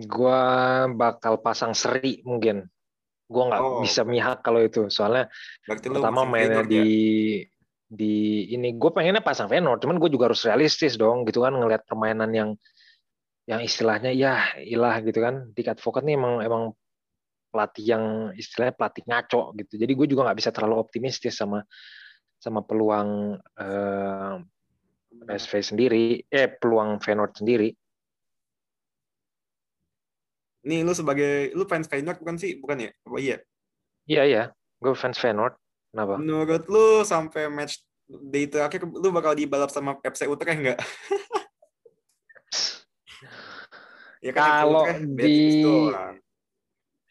Gua 0.06 0.40
bakal 0.90 1.42
pasang 1.42 1.74
seri 1.74 2.22
mungkin. 2.22 2.66
Gua 3.26 3.50
nggak 3.50 3.62
oh. 3.62 3.82
bisa 3.82 4.06
mihak 4.06 4.42
kalau 4.46 4.62
itu. 4.62 4.86
Soalnya 4.86 5.26
Berarti 5.66 5.86
pertama 5.90 6.22
mainnya 6.26 6.62
di 6.62 6.82
ya? 6.82 6.86
di 7.86 8.14
ini 8.50 8.74
gue 8.74 8.90
pengennya 8.90 9.22
pasang 9.22 9.46
Feyenoord, 9.46 9.78
cuman 9.78 10.02
gue 10.02 10.10
juga 10.10 10.26
harus 10.26 10.42
realistis 10.42 10.98
dong 10.98 11.22
gitu 11.22 11.46
kan 11.46 11.54
ngelihat 11.54 11.86
permainan 11.86 12.34
yang 12.34 12.50
yang 13.46 13.62
istilahnya 13.62 14.10
ya 14.10 14.58
ilah 14.58 14.98
gitu 15.06 15.22
kan. 15.22 15.54
Di 15.54 15.62
Advokat 15.62 16.02
nih 16.02 16.18
emang 16.18 16.42
emang 16.42 16.62
pelatih 17.56 17.96
yang 17.96 18.04
istilahnya 18.36 18.76
pelatih 18.76 19.00
ngaco 19.08 19.56
gitu. 19.56 19.80
Jadi 19.80 19.92
gue 19.96 20.06
juga 20.12 20.28
nggak 20.28 20.38
bisa 20.44 20.52
terlalu 20.52 20.76
optimistis 20.76 21.32
sama 21.40 21.64
sama 22.36 22.60
peluang 22.60 23.40
eh, 23.56 24.34
PSV 25.24 25.52
sendiri, 25.64 26.20
eh 26.28 26.52
peluang 26.52 27.00
Feyenoord 27.00 27.32
sendiri. 27.40 27.72
Nih 30.68 30.84
lu 30.84 30.92
sebagai 30.92 31.56
lu 31.56 31.64
fans 31.64 31.88
Feyenoord 31.88 32.20
bukan 32.20 32.36
sih? 32.36 32.60
Bukan 32.60 32.84
ya? 32.84 32.90
Apa 33.08 33.16
iya? 33.16 33.40
Iya 34.04 34.22
iya, 34.28 34.42
gue 34.84 34.92
fans 34.92 35.16
Feyenoord. 35.16 35.56
Kenapa? 35.96 36.20
Menurut 36.20 36.68
lu 36.68 37.00
sampai 37.08 37.48
match 37.48 37.80
day 38.06 38.44
terakhir 38.44 38.84
lu 38.84 39.08
bakal 39.08 39.32
dibalap 39.32 39.72
sama 39.72 39.96
FC 40.04 40.28
Utrecht 40.28 40.60
enggak? 40.60 40.76
ya 44.26 44.32
kan 44.36 44.68
kalau 44.68 44.84
di 45.16 45.64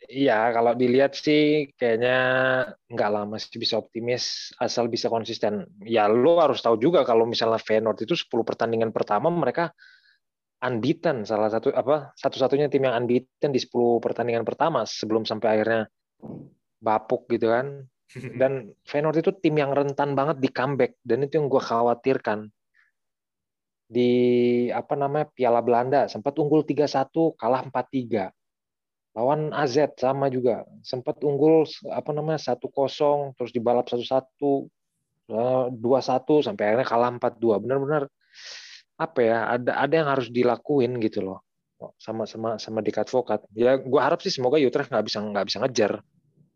Iya, 0.06 0.54
kalau 0.54 0.78
dilihat 0.78 1.18
sih 1.18 1.74
kayaknya 1.74 2.18
nggak 2.94 3.10
lama 3.10 3.36
sih 3.42 3.58
bisa 3.58 3.82
optimis 3.82 4.54
asal 4.62 4.86
bisa 4.86 5.10
konsisten. 5.10 5.66
Ya 5.82 6.06
lo 6.06 6.38
harus 6.38 6.62
tahu 6.62 6.78
juga 6.78 7.02
kalau 7.02 7.26
misalnya 7.26 7.58
Feyenoord 7.58 8.06
itu 8.06 8.14
10 8.14 8.46
pertandingan 8.46 8.94
pertama 8.94 9.34
mereka 9.34 9.74
unbeaten 10.62 11.26
salah 11.26 11.50
satu 11.50 11.74
apa 11.74 12.14
satu-satunya 12.18 12.70
tim 12.70 12.86
yang 12.86 12.96
unbeaten 13.02 13.50
di 13.50 13.60
10 13.62 14.02
pertandingan 14.02 14.46
pertama 14.46 14.86
sebelum 14.86 15.26
sampai 15.26 15.48
akhirnya 15.58 15.82
bapuk 16.78 17.26
gitu 17.34 17.50
kan. 17.50 17.90
Dan 18.40 18.70
Feyenoord 18.86 19.26
itu 19.26 19.32
tim 19.42 19.58
yang 19.58 19.74
rentan 19.74 20.14
banget 20.14 20.38
di 20.38 20.50
comeback 20.54 21.02
dan 21.02 21.26
itu 21.26 21.42
yang 21.42 21.50
gue 21.50 21.62
khawatirkan. 21.62 22.46
Di 23.90 24.12
apa 24.70 24.94
namanya 24.94 25.30
Piala 25.34 25.62
Belanda 25.66 26.06
sempat 26.06 26.38
unggul 26.38 26.62
3-1 26.62 27.38
kalah 27.38 27.66
4-3 27.66 28.30
lawan 29.16 29.56
AZ 29.56 29.96
sama 29.96 30.28
juga 30.28 30.68
sempat 30.84 31.24
unggul 31.24 31.64
apa 31.88 32.12
namanya 32.12 32.52
satu 32.52 32.68
kosong 32.68 33.32
terus 33.40 33.56
dibalap 33.56 33.88
satu 33.88 34.04
satu 34.04 34.52
eh, 35.32 35.66
dua 35.72 36.04
satu 36.04 36.44
sampai 36.44 36.76
akhirnya 36.76 36.88
kalah 36.88 37.10
empat 37.16 37.40
dua 37.40 37.64
benar-benar 37.64 38.12
apa 39.00 39.20
ya 39.24 39.38
ada 39.56 39.72
ada 39.80 39.94
yang 39.96 40.10
harus 40.12 40.28
dilakuin 40.28 41.00
gitu 41.00 41.24
loh 41.24 41.40
sama 42.00 42.24
sama 42.28 42.60
sama 42.60 42.80
di 42.84 42.92
advokat 42.92 43.44
ya 43.56 43.80
gue 43.80 44.02
harap 44.04 44.20
sih 44.24 44.32
semoga 44.32 44.60
Utrecht 44.60 44.92
nggak 44.92 45.06
bisa 45.08 45.20
nggak 45.24 45.48
bisa 45.48 45.58
ngejar 45.64 45.94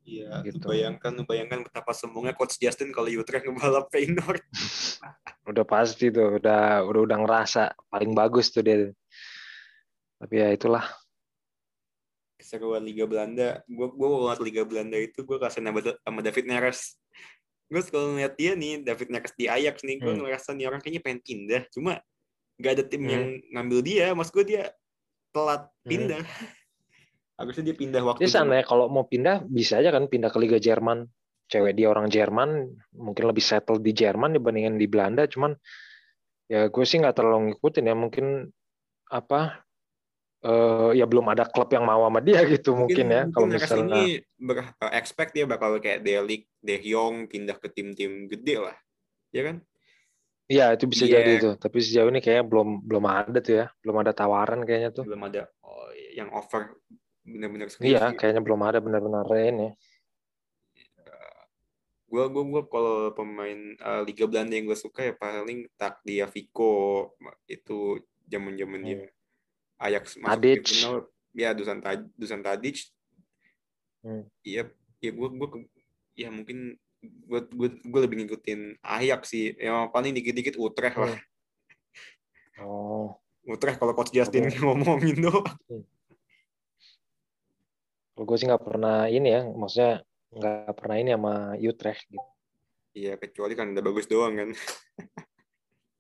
Iya, 0.10 0.42
gitu. 0.42 0.66
bayangkan, 0.66 1.22
bayangkan 1.22 1.62
betapa 1.62 1.94
semuanya 1.94 2.34
Coach 2.34 2.58
Justin 2.58 2.90
kalau 2.90 3.14
Utrecht 3.14 3.46
ngebalap 3.46 3.86
Feyenoord. 3.94 4.42
udah 5.54 5.66
pasti 5.70 6.10
tuh, 6.10 6.42
udah 6.42 6.82
udah 6.82 7.02
udah 7.06 7.18
ngerasa 7.22 7.78
paling 7.94 8.18
bagus 8.18 8.50
tuh 8.50 8.66
dia. 8.66 8.90
Tapi 10.18 10.34
ya 10.34 10.50
itulah 10.50 10.82
keseruan 12.50 12.82
Liga 12.82 13.06
Belanda. 13.06 13.62
Gue 13.70 13.94
gue 13.94 14.08
ngeliat 14.10 14.42
Liga 14.42 14.64
Belanda 14.66 14.98
itu 14.98 15.22
gue 15.22 15.38
kasih 15.38 15.62
nama 15.62 15.86
sama 15.86 16.26
David 16.26 16.50
Neres. 16.50 16.98
Gue 17.70 17.86
kalau 17.86 18.18
ngeliat 18.18 18.34
dia 18.34 18.58
nih 18.58 18.82
David 18.82 19.14
Neres 19.14 19.38
di 19.38 19.46
Ajax 19.46 19.86
nih. 19.86 20.02
Gue 20.02 20.18
hmm. 20.18 20.26
ngerasa 20.26 20.58
nih 20.58 20.66
orang 20.66 20.82
kayaknya 20.82 21.02
pengen 21.06 21.22
pindah. 21.22 21.62
Cuma 21.70 22.02
gak 22.58 22.72
ada 22.74 22.84
tim 22.90 23.06
hmm. 23.06 23.14
yang 23.14 23.26
ngambil 23.54 23.80
dia. 23.86 24.18
Mas 24.18 24.34
gue 24.34 24.42
dia 24.42 24.74
telat 25.30 25.70
hmm. 25.70 25.86
pindah. 25.86 26.24
Hmm. 26.26 26.58
harusnya 27.40 27.72
dia 27.72 27.78
pindah 27.80 28.04
waktu 28.04 28.28
dia 28.28 28.36
sana 28.36 28.60
ya 28.60 28.68
kalau 28.68 28.92
mau 28.92 29.08
pindah 29.08 29.48
bisa 29.48 29.80
aja 29.80 29.96
kan 29.96 30.12
pindah 30.12 30.28
ke 30.28 30.42
Liga 30.42 30.58
Jerman. 30.60 31.08
Cewek 31.48 31.72
dia 31.72 31.88
orang 31.88 32.12
Jerman 32.12 32.68
mungkin 32.92 33.24
lebih 33.32 33.40
settle 33.40 33.80
di 33.80 33.96
Jerman 33.96 34.36
dibandingin 34.36 34.76
di 34.76 34.92
Belanda. 34.92 35.24
Cuman 35.24 35.56
ya 36.52 36.68
gue 36.68 36.84
sih 36.84 37.00
nggak 37.00 37.16
terlalu 37.16 37.56
ngikutin 37.56 37.88
ya. 37.88 37.96
Mungkin 37.96 38.26
apa 39.08 39.64
uh, 40.46 40.92
ya 40.96 41.06
belum 41.10 41.26
ada 41.32 41.48
klub 41.48 41.70
yang 41.72 41.86
mau 41.88 42.06
sama 42.08 42.20
dia 42.24 42.44
gitu 42.48 42.76
mungkin, 42.76 43.08
mungkin 43.08 43.16
ya 43.16 43.22
kalau 43.32 43.48
misalnya. 43.48 43.96
ini 43.96 44.04
ber 44.40 44.58
eh, 44.64 44.92
expect 44.96 45.32
dia 45.36 45.46
bakal 45.50 45.80
kayak 45.80 46.04
Delik, 46.06 46.48
De 46.60 46.78
Jong 46.84 47.28
pindah 47.28 47.58
ke 47.60 47.68
tim-tim 47.72 48.28
gede 48.30 48.56
lah 48.60 48.78
ya 49.34 49.44
kan? 49.52 49.58
Iya 50.50 50.74
itu 50.74 50.90
bisa 50.90 51.06
yeah. 51.06 51.14
jadi 51.22 51.32
itu 51.38 51.52
tapi 51.62 51.78
sejauh 51.78 52.10
ini 52.10 52.20
kayaknya 52.26 52.46
belum 52.50 52.70
belum 52.82 53.06
ada 53.06 53.38
tuh 53.38 53.56
ya 53.62 53.66
belum 53.86 53.96
ada 54.02 54.12
tawaran 54.18 54.66
kayaknya 54.66 54.90
tuh. 54.90 55.06
Belum 55.06 55.22
ada 55.30 55.46
oh, 55.62 55.94
yang 56.18 56.34
offer 56.34 56.74
benar-benar 57.22 57.70
iya 57.86 58.10
kayaknya 58.18 58.42
belum 58.42 58.62
ada 58.66 58.82
benar-benar 58.82 59.30
ini 59.38 59.78
gue 62.10 62.26
gue 62.26 62.44
gue 62.50 62.64
kalau 62.74 63.14
pemain 63.14 63.60
uh, 63.86 64.02
Liga 64.02 64.26
Belanda 64.26 64.58
yang 64.58 64.66
gue 64.66 64.80
suka 64.80 65.06
ya 65.06 65.14
paling 65.14 65.70
tak 65.78 66.02
dia 66.02 66.26
Vico 66.26 67.14
itu 67.46 68.02
zaman 68.26 68.58
zaman 68.58 68.82
hmm. 68.82 68.88
dia 68.90 68.98
Ajax 69.80 70.20
masuk 70.20 70.36
Tadic. 70.36 70.62
final 70.68 70.96
ya 71.32 71.50
Dusan 71.56 71.80
Dusan 72.20 72.44
Tadic 72.44 72.78
hmm. 74.04 74.24
iya 74.44 74.68
ya 75.00 75.12
gue 75.16 75.28
gue 75.32 75.50
ya 76.20 76.30
mungkin 76.30 76.76
gue 77.00 77.40
gue 77.48 77.70
gue 77.80 78.02
lebih 78.04 78.28
ngikutin 78.28 78.84
Ajax 78.84 79.32
sih 79.32 79.56
yang 79.56 79.88
paling 79.90 80.12
dikit-dikit 80.12 80.60
Utrecht 80.60 81.00
lah 81.00 81.16
hmm. 81.16 82.64
oh 82.68 83.16
Utrecht 83.48 83.80
kalau 83.80 83.96
coach 83.96 84.12
Justin 84.12 84.52
oh. 84.60 84.76
ngomongin 84.76 85.18
doang 85.24 85.48
hmm. 85.72 85.84
gue 88.20 88.36
sih 88.36 88.46
nggak 88.52 88.64
pernah 88.68 89.08
ini 89.08 89.32
ya 89.32 89.42
maksudnya 89.48 90.04
nggak 90.36 90.76
pernah 90.76 90.96
ini 91.00 91.10
sama 91.16 91.56
Utrecht 91.56 92.04
gitu 92.12 92.28
iya 92.94 93.16
kecuali 93.16 93.56
kan 93.56 93.72
udah 93.72 93.84
bagus 93.86 94.12
doang 94.12 94.36
kan 94.36 94.52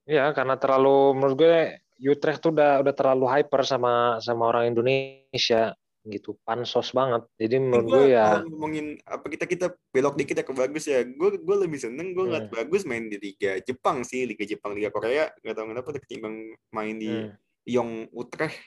Iya, 0.10 0.34
karena 0.34 0.58
terlalu 0.58 1.14
menurut 1.14 1.36
gue 1.38 1.58
Utrecht 2.00 2.40
tuh 2.40 2.56
udah 2.56 2.80
udah 2.80 2.94
terlalu 2.96 3.26
hyper 3.28 3.62
sama 3.68 4.24
sama 4.24 4.48
orang 4.48 4.72
Indonesia 4.72 5.76
gitu 6.08 6.40
pansos 6.48 6.96
banget 6.96 7.28
jadi 7.36 7.60
menurut 7.60 7.86
gue 7.92 8.04
ya 8.16 8.40
ngomongin 8.48 8.96
apa 9.04 9.28
kita 9.28 9.46
kita 9.46 9.68
belok 9.92 10.16
dikit 10.16 10.40
ya 10.40 10.46
ke 10.48 10.54
bagus 10.56 10.88
ya 10.88 11.04
gue 11.04 11.30
gue 11.44 11.58
lebih 11.60 11.76
seneng 11.76 12.16
gue 12.16 12.24
ngeliat 12.24 12.48
hmm. 12.48 12.56
bagus 12.56 12.88
main 12.88 13.12
di 13.12 13.20
liga 13.20 13.60
Jepang 13.60 14.08
sih 14.08 14.24
liga 14.24 14.48
Jepang 14.48 14.74
liga 14.80 14.96
Korea 14.96 15.28
nggak 15.44 15.56
tahu 15.60 15.66
kenapa 15.76 15.90
ketimbang 16.00 16.36
main 16.72 16.96
di 16.96 17.12
hmm. 17.12 17.36
Yong 17.68 17.92
Utrecht 18.16 18.58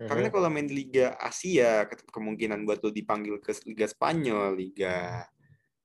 hmm. 0.00 0.08
karena 0.08 0.28
kalau 0.32 0.48
main 0.48 0.64
di 0.64 0.74
liga 0.74 1.12
Asia 1.20 1.84
kemungkinan 2.08 2.64
buat 2.64 2.80
lo 2.80 2.88
dipanggil 2.88 3.36
ke 3.44 3.52
liga 3.68 3.84
Spanyol 3.84 4.56
liga 4.56 5.28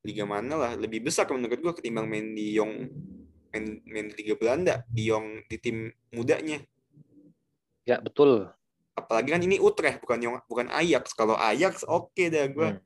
liga 0.08 0.24
mana 0.24 0.56
lah 0.56 0.72
lebih 0.80 1.04
besar 1.04 1.28
menurut 1.28 1.60
gue 1.60 1.74
ketimbang 1.84 2.08
main 2.08 2.32
di 2.32 2.56
Yong 2.56 2.74
main 3.54 3.82
main 3.86 4.08
Liga 4.14 4.34
Belanda 4.38 4.86
di 4.90 5.10
Yong 5.10 5.46
di 5.50 5.58
tim 5.58 5.90
mudanya. 6.14 6.62
Ya 7.86 7.98
betul. 7.98 8.50
Apalagi 8.94 9.34
kan 9.34 9.42
ini 9.42 9.58
Utrecht 9.58 10.02
bukan 10.04 10.20
Yong 10.22 10.36
bukan 10.46 10.68
Ajax. 10.70 11.14
Kalau 11.18 11.36
Ajax 11.36 11.82
oke 11.86 12.14
okay 12.14 12.28
dah 12.30 12.46
gue. 12.50 12.70
Hmm. 12.78 12.82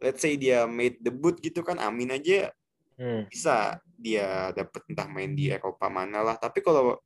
Let's 0.00 0.24
say 0.24 0.40
dia 0.40 0.64
made 0.64 0.96
debut 1.04 1.36
gitu 1.44 1.60
kan 1.60 1.76
Amin 1.76 2.08
aja 2.08 2.48
hmm. 2.96 3.28
bisa 3.28 3.76
dia 4.00 4.48
dapat 4.56 4.80
entah 4.88 5.04
main 5.12 5.36
di 5.36 5.52
Eropa 5.52 5.92
mana 5.92 6.24
lah. 6.24 6.36
Tapi 6.40 6.64
kalau 6.64 6.96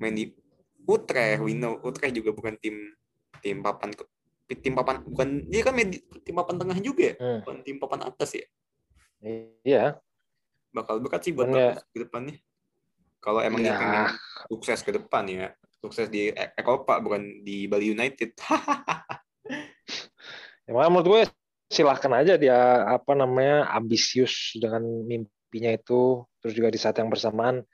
main 0.00 0.16
di 0.16 0.32
Utrecht, 0.88 1.44
we 1.44 1.52
know 1.52 1.76
Utrecht 1.84 2.16
juga 2.16 2.32
bukan 2.32 2.56
tim 2.56 2.96
tim 3.44 3.60
papan 3.60 3.92
tim 4.48 4.72
papan 4.72 5.04
bukan 5.04 5.44
dia 5.44 5.60
kan 5.60 5.76
main 5.76 5.92
di, 5.92 6.00
tim 6.24 6.32
papan 6.32 6.56
tengah 6.56 6.78
juga 6.80 7.12
ya, 7.12 7.14
hmm. 7.20 7.38
bukan 7.44 7.56
tim 7.60 7.76
papan 7.76 8.00
atas 8.08 8.30
ya. 8.32 8.46
Iya 9.60 10.00
bakal 10.74 11.00
berat 11.00 11.24
sih 11.24 11.32
buat 11.32 11.48
ya. 11.50 11.78
ke 11.92 11.98
depannya. 12.06 12.36
Kalau 13.18 13.42
emang 13.42 13.66
ya. 13.66 13.74
pengen 13.74 14.14
sukses 14.46 14.78
ke 14.86 14.94
depan 14.94 15.26
ya, 15.26 15.50
sukses 15.82 16.06
di 16.06 16.30
e- 16.30 16.52
Eropa 16.54 17.02
bukan 17.02 17.42
di 17.42 17.66
Bali 17.66 17.90
United. 17.90 18.38
ya, 20.68 20.70
menurut 20.70 21.06
gue 21.06 21.20
silahkan 21.68 22.14
aja 22.14 22.38
dia 22.38 22.86
apa 22.86 23.18
namanya 23.18 23.68
ambisius 23.74 24.54
dengan 24.56 24.80
mimpi 25.04 25.28
mimpinya 25.48 25.72
itu. 25.72 26.28
Terus 26.44 26.52
juga 26.52 26.68
di 26.68 26.76
saat 26.76 27.00
yang 27.00 27.08
bersamaan 27.08 27.64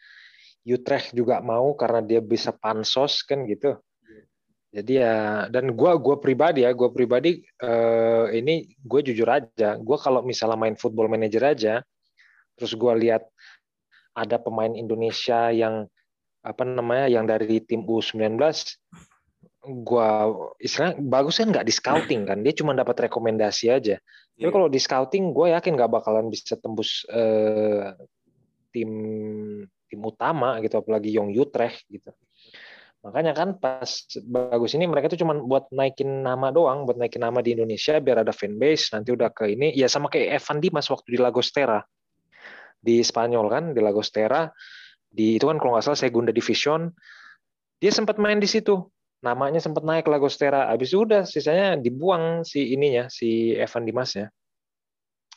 Utrecht 0.64 1.12
juga 1.12 1.42
mau 1.42 1.74
karena 1.74 2.00
dia 2.00 2.22
bisa 2.22 2.54
pansos 2.54 3.26
kan 3.26 3.42
gitu. 3.50 3.74
Jadi 4.70 5.02
ya 5.02 5.46
dan 5.50 5.74
gue 5.74 5.90
gua 5.98 6.16
pribadi 6.18 6.66
ya 6.66 6.70
gue 6.74 6.90
pribadi 6.94 7.42
eh, 7.42 8.26
ini 8.34 8.74
gue 8.78 9.00
jujur 9.06 9.28
aja 9.28 9.78
gue 9.78 9.96
kalau 10.00 10.26
misalnya 10.26 10.58
main 10.58 10.74
football 10.74 11.06
manager 11.06 11.46
aja 11.46 11.78
terus 12.54 12.72
gue 12.74 12.92
lihat 13.06 13.26
ada 14.14 14.38
pemain 14.38 14.70
Indonesia 14.70 15.50
yang 15.50 15.90
apa 16.44 16.62
namanya 16.62 17.08
yang 17.08 17.24
dari 17.24 17.58
tim 17.64 17.82
U19 17.88 18.36
gue 19.64 20.08
istilahnya 20.60 21.00
bagus 21.00 21.40
kan 21.40 21.48
nggak 21.48 21.64
di 21.64 21.72
scouting 21.72 22.28
kan 22.28 22.38
dia 22.44 22.52
cuma 22.52 22.76
dapat 22.76 23.08
rekomendasi 23.08 23.72
aja. 23.72 23.96
Tapi 24.34 24.44
Iya. 24.44 24.52
kalau 24.52 24.68
di 24.68 24.76
scouting 24.76 25.32
gue 25.32 25.56
yakin 25.56 25.72
nggak 25.78 25.92
bakalan 25.94 26.28
bisa 26.28 26.58
tembus 26.60 27.08
eh, 27.08 27.96
tim 28.74 28.90
tim 29.88 30.00
utama 30.04 30.60
gitu 30.60 30.76
apalagi 30.82 31.14
Young 31.14 31.32
Utrecht 31.32 31.86
gitu. 31.88 32.12
Makanya 33.04 33.36
kan 33.36 33.60
pas 33.60 33.88
bagus 34.24 34.72
ini 34.76 34.88
mereka 34.88 35.12
tuh 35.12 35.20
cuma 35.20 35.36
buat 35.36 35.68
naikin 35.72 36.24
nama 36.24 36.48
doang 36.48 36.88
buat 36.88 36.96
naikin 36.96 37.20
nama 37.20 37.44
di 37.44 37.52
Indonesia 37.52 38.00
biar 38.00 38.24
ada 38.24 38.32
fanbase 38.32 38.96
nanti 38.96 39.12
udah 39.12 39.28
ke 39.28 39.52
ini 39.52 39.76
ya 39.76 39.88
sama 39.92 40.08
kayak 40.08 40.40
Evan 40.40 40.58
Dimas 40.60 40.88
waktu 40.88 41.08
di 41.14 41.18
Lagostera 41.20 41.84
di 42.84 43.00
Spanyol 43.00 43.48
kan 43.48 43.64
di 43.72 43.80
Lagostera 43.80 44.44
di 45.08 45.40
itu 45.40 45.48
kan 45.48 45.56
kalau 45.56 45.72
nggak 45.72 45.88
salah 45.88 45.96
Segunda 45.96 46.28
Division 46.30 46.92
dia 47.80 47.88
sempat 47.88 48.20
main 48.20 48.36
di 48.36 48.46
situ 48.46 48.76
namanya 49.24 49.56
sempat 49.56 49.80
naik 49.80 50.04
Lagostera 50.04 50.68
habis 50.68 50.92
itu 50.92 51.08
udah 51.08 51.24
sisanya 51.24 51.80
dibuang 51.80 52.44
si 52.44 52.76
ininya 52.76 53.08
si 53.08 53.56
Evan 53.56 53.88
Dimasnya 53.88 54.28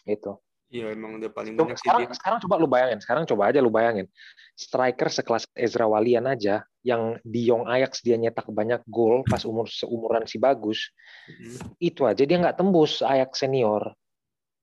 itu 0.03 0.35
Iya 0.67 0.91
emang 0.91 1.15
udah 1.15 1.31
paling 1.31 1.55
banyak 1.55 1.79
sih 1.79 1.87
sekarang, 1.87 2.11
dia. 2.11 2.15
sekarang 2.19 2.37
coba 2.43 2.55
lu 2.59 2.67
bayangin, 2.67 2.99
sekarang 2.99 3.23
coba 3.23 3.47
aja 3.47 3.63
lu 3.63 3.71
bayangin. 3.71 4.03
Striker 4.51 5.07
sekelas 5.07 5.47
Ezra 5.55 5.87
Walian 5.87 6.27
aja 6.27 6.67
yang 6.83 7.15
di 7.23 7.47
Young 7.47 7.71
Ajax 7.71 8.03
dia 8.03 8.19
nyetak 8.19 8.51
banyak 8.51 8.83
gol 8.83 9.23
pas 9.23 9.47
umur 9.47 9.71
seumuran 9.71 10.27
si 10.27 10.35
bagus, 10.35 10.91
Mhm. 11.31 11.79
itu 11.79 12.03
aja 12.03 12.19
dia 12.19 12.35
nggak 12.35 12.59
tembus 12.59 12.99
Ajax 12.99 13.47
senior. 13.47 13.95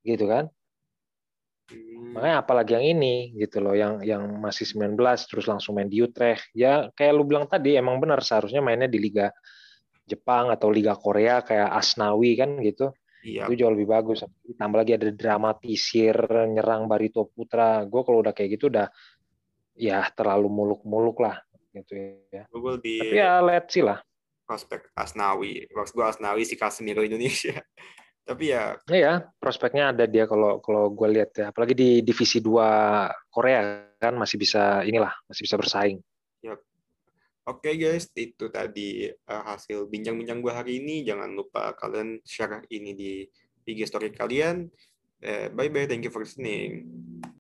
Gitu 0.04 0.28
kan? 0.28 0.52
Makanya 2.14 2.46
apalagi 2.46 2.78
yang 2.78 2.86
ini 2.94 3.34
gitu 3.34 3.58
loh, 3.58 3.74
yang 3.74 3.98
yang 4.06 4.22
masih 4.38 4.62
19 4.70 4.94
terus 5.26 5.50
langsung 5.50 5.74
main 5.74 5.90
di 5.90 5.98
Utrecht. 5.98 6.46
Ya 6.54 6.88
kayak 6.94 7.12
lu 7.18 7.26
bilang 7.26 7.50
tadi 7.50 7.74
emang 7.74 7.98
benar 7.98 8.22
seharusnya 8.22 8.62
mainnya 8.62 8.86
di 8.86 9.02
Liga 9.02 9.34
Jepang 10.06 10.54
atau 10.54 10.70
Liga 10.70 10.94
Korea 10.94 11.42
kayak 11.42 11.74
Asnawi 11.74 12.38
kan 12.38 12.62
gitu. 12.62 12.94
Iya. 13.24 13.48
itu 13.48 13.64
jauh 13.64 13.72
lebih 13.72 13.88
bagus. 13.88 14.20
Tambah 14.52 14.84
lagi 14.84 15.00
ada 15.00 15.08
dramatisir 15.08 16.12
nyerang 16.44 16.84
Barito 16.84 17.24
Putra. 17.24 17.80
Gue 17.88 18.04
kalau 18.04 18.20
udah 18.20 18.36
kayak 18.36 18.60
gitu 18.60 18.68
udah 18.68 18.92
ya 19.80 20.04
terlalu 20.12 20.52
muluk-muluk 20.52 21.24
lah 21.24 21.40
gitu 21.72 22.20
ya. 22.28 22.44
Gue 22.52 22.76
di 22.84 23.00
Tapi 23.00 23.16
ya 23.16 23.40
let's 23.40 23.72
see 23.72 23.80
lah. 23.80 23.98
prospek 24.44 24.92
Asnawi. 24.92 25.64
Maksud 25.72 25.96
gue 25.96 26.04
Asnawi 26.04 26.44
si 26.44 26.52
Casemiro 26.60 27.00
Indonesia. 27.00 27.56
Tapi 28.24 28.56
ya 28.56 28.80
Ya, 28.88 28.96
ya 28.96 29.14
prospeknya 29.36 29.92
ada 29.92 30.08
dia 30.08 30.24
kalau 30.24 30.58
kalau 30.64 30.88
gue 30.90 31.08
lihat 31.12 31.30
ya. 31.36 31.46
Apalagi 31.52 31.76
di 31.76 31.90
divisi 32.00 32.40
2 32.40 33.30
Korea 33.30 33.84
kan 34.00 34.16
masih 34.16 34.40
bisa 34.40 34.80
inilah 34.84 35.12
masih 35.28 35.44
bisa 35.44 35.56
bersaing. 35.60 36.00
Oke 37.44 37.76
guys, 37.76 38.08
itu 38.16 38.48
tadi 38.48 39.04
uh, 39.04 39.44
hasil 39.52 39.84
bincang-bincang 39.92 40.40
gue 40.40 40.48
hari 40.48 40.80
ini. 40.80 41.04
Jangan 41.04 41.28
lupa 41.36 41.76
kalian 41.76 42.24
share 42.24 42.64
ini 42.72 42.96
di 42.96 43.20
IG 43.68 43.84
story 43.84 44.16
kalian. 44.16 44.64
Eh, 45.20 45.52
bye 45.52 45.68
bye, 45.68 45.84
thank 45.84 46.08
you 46.08 46.12
for 46.12 46.24
listening. 46.24 46.88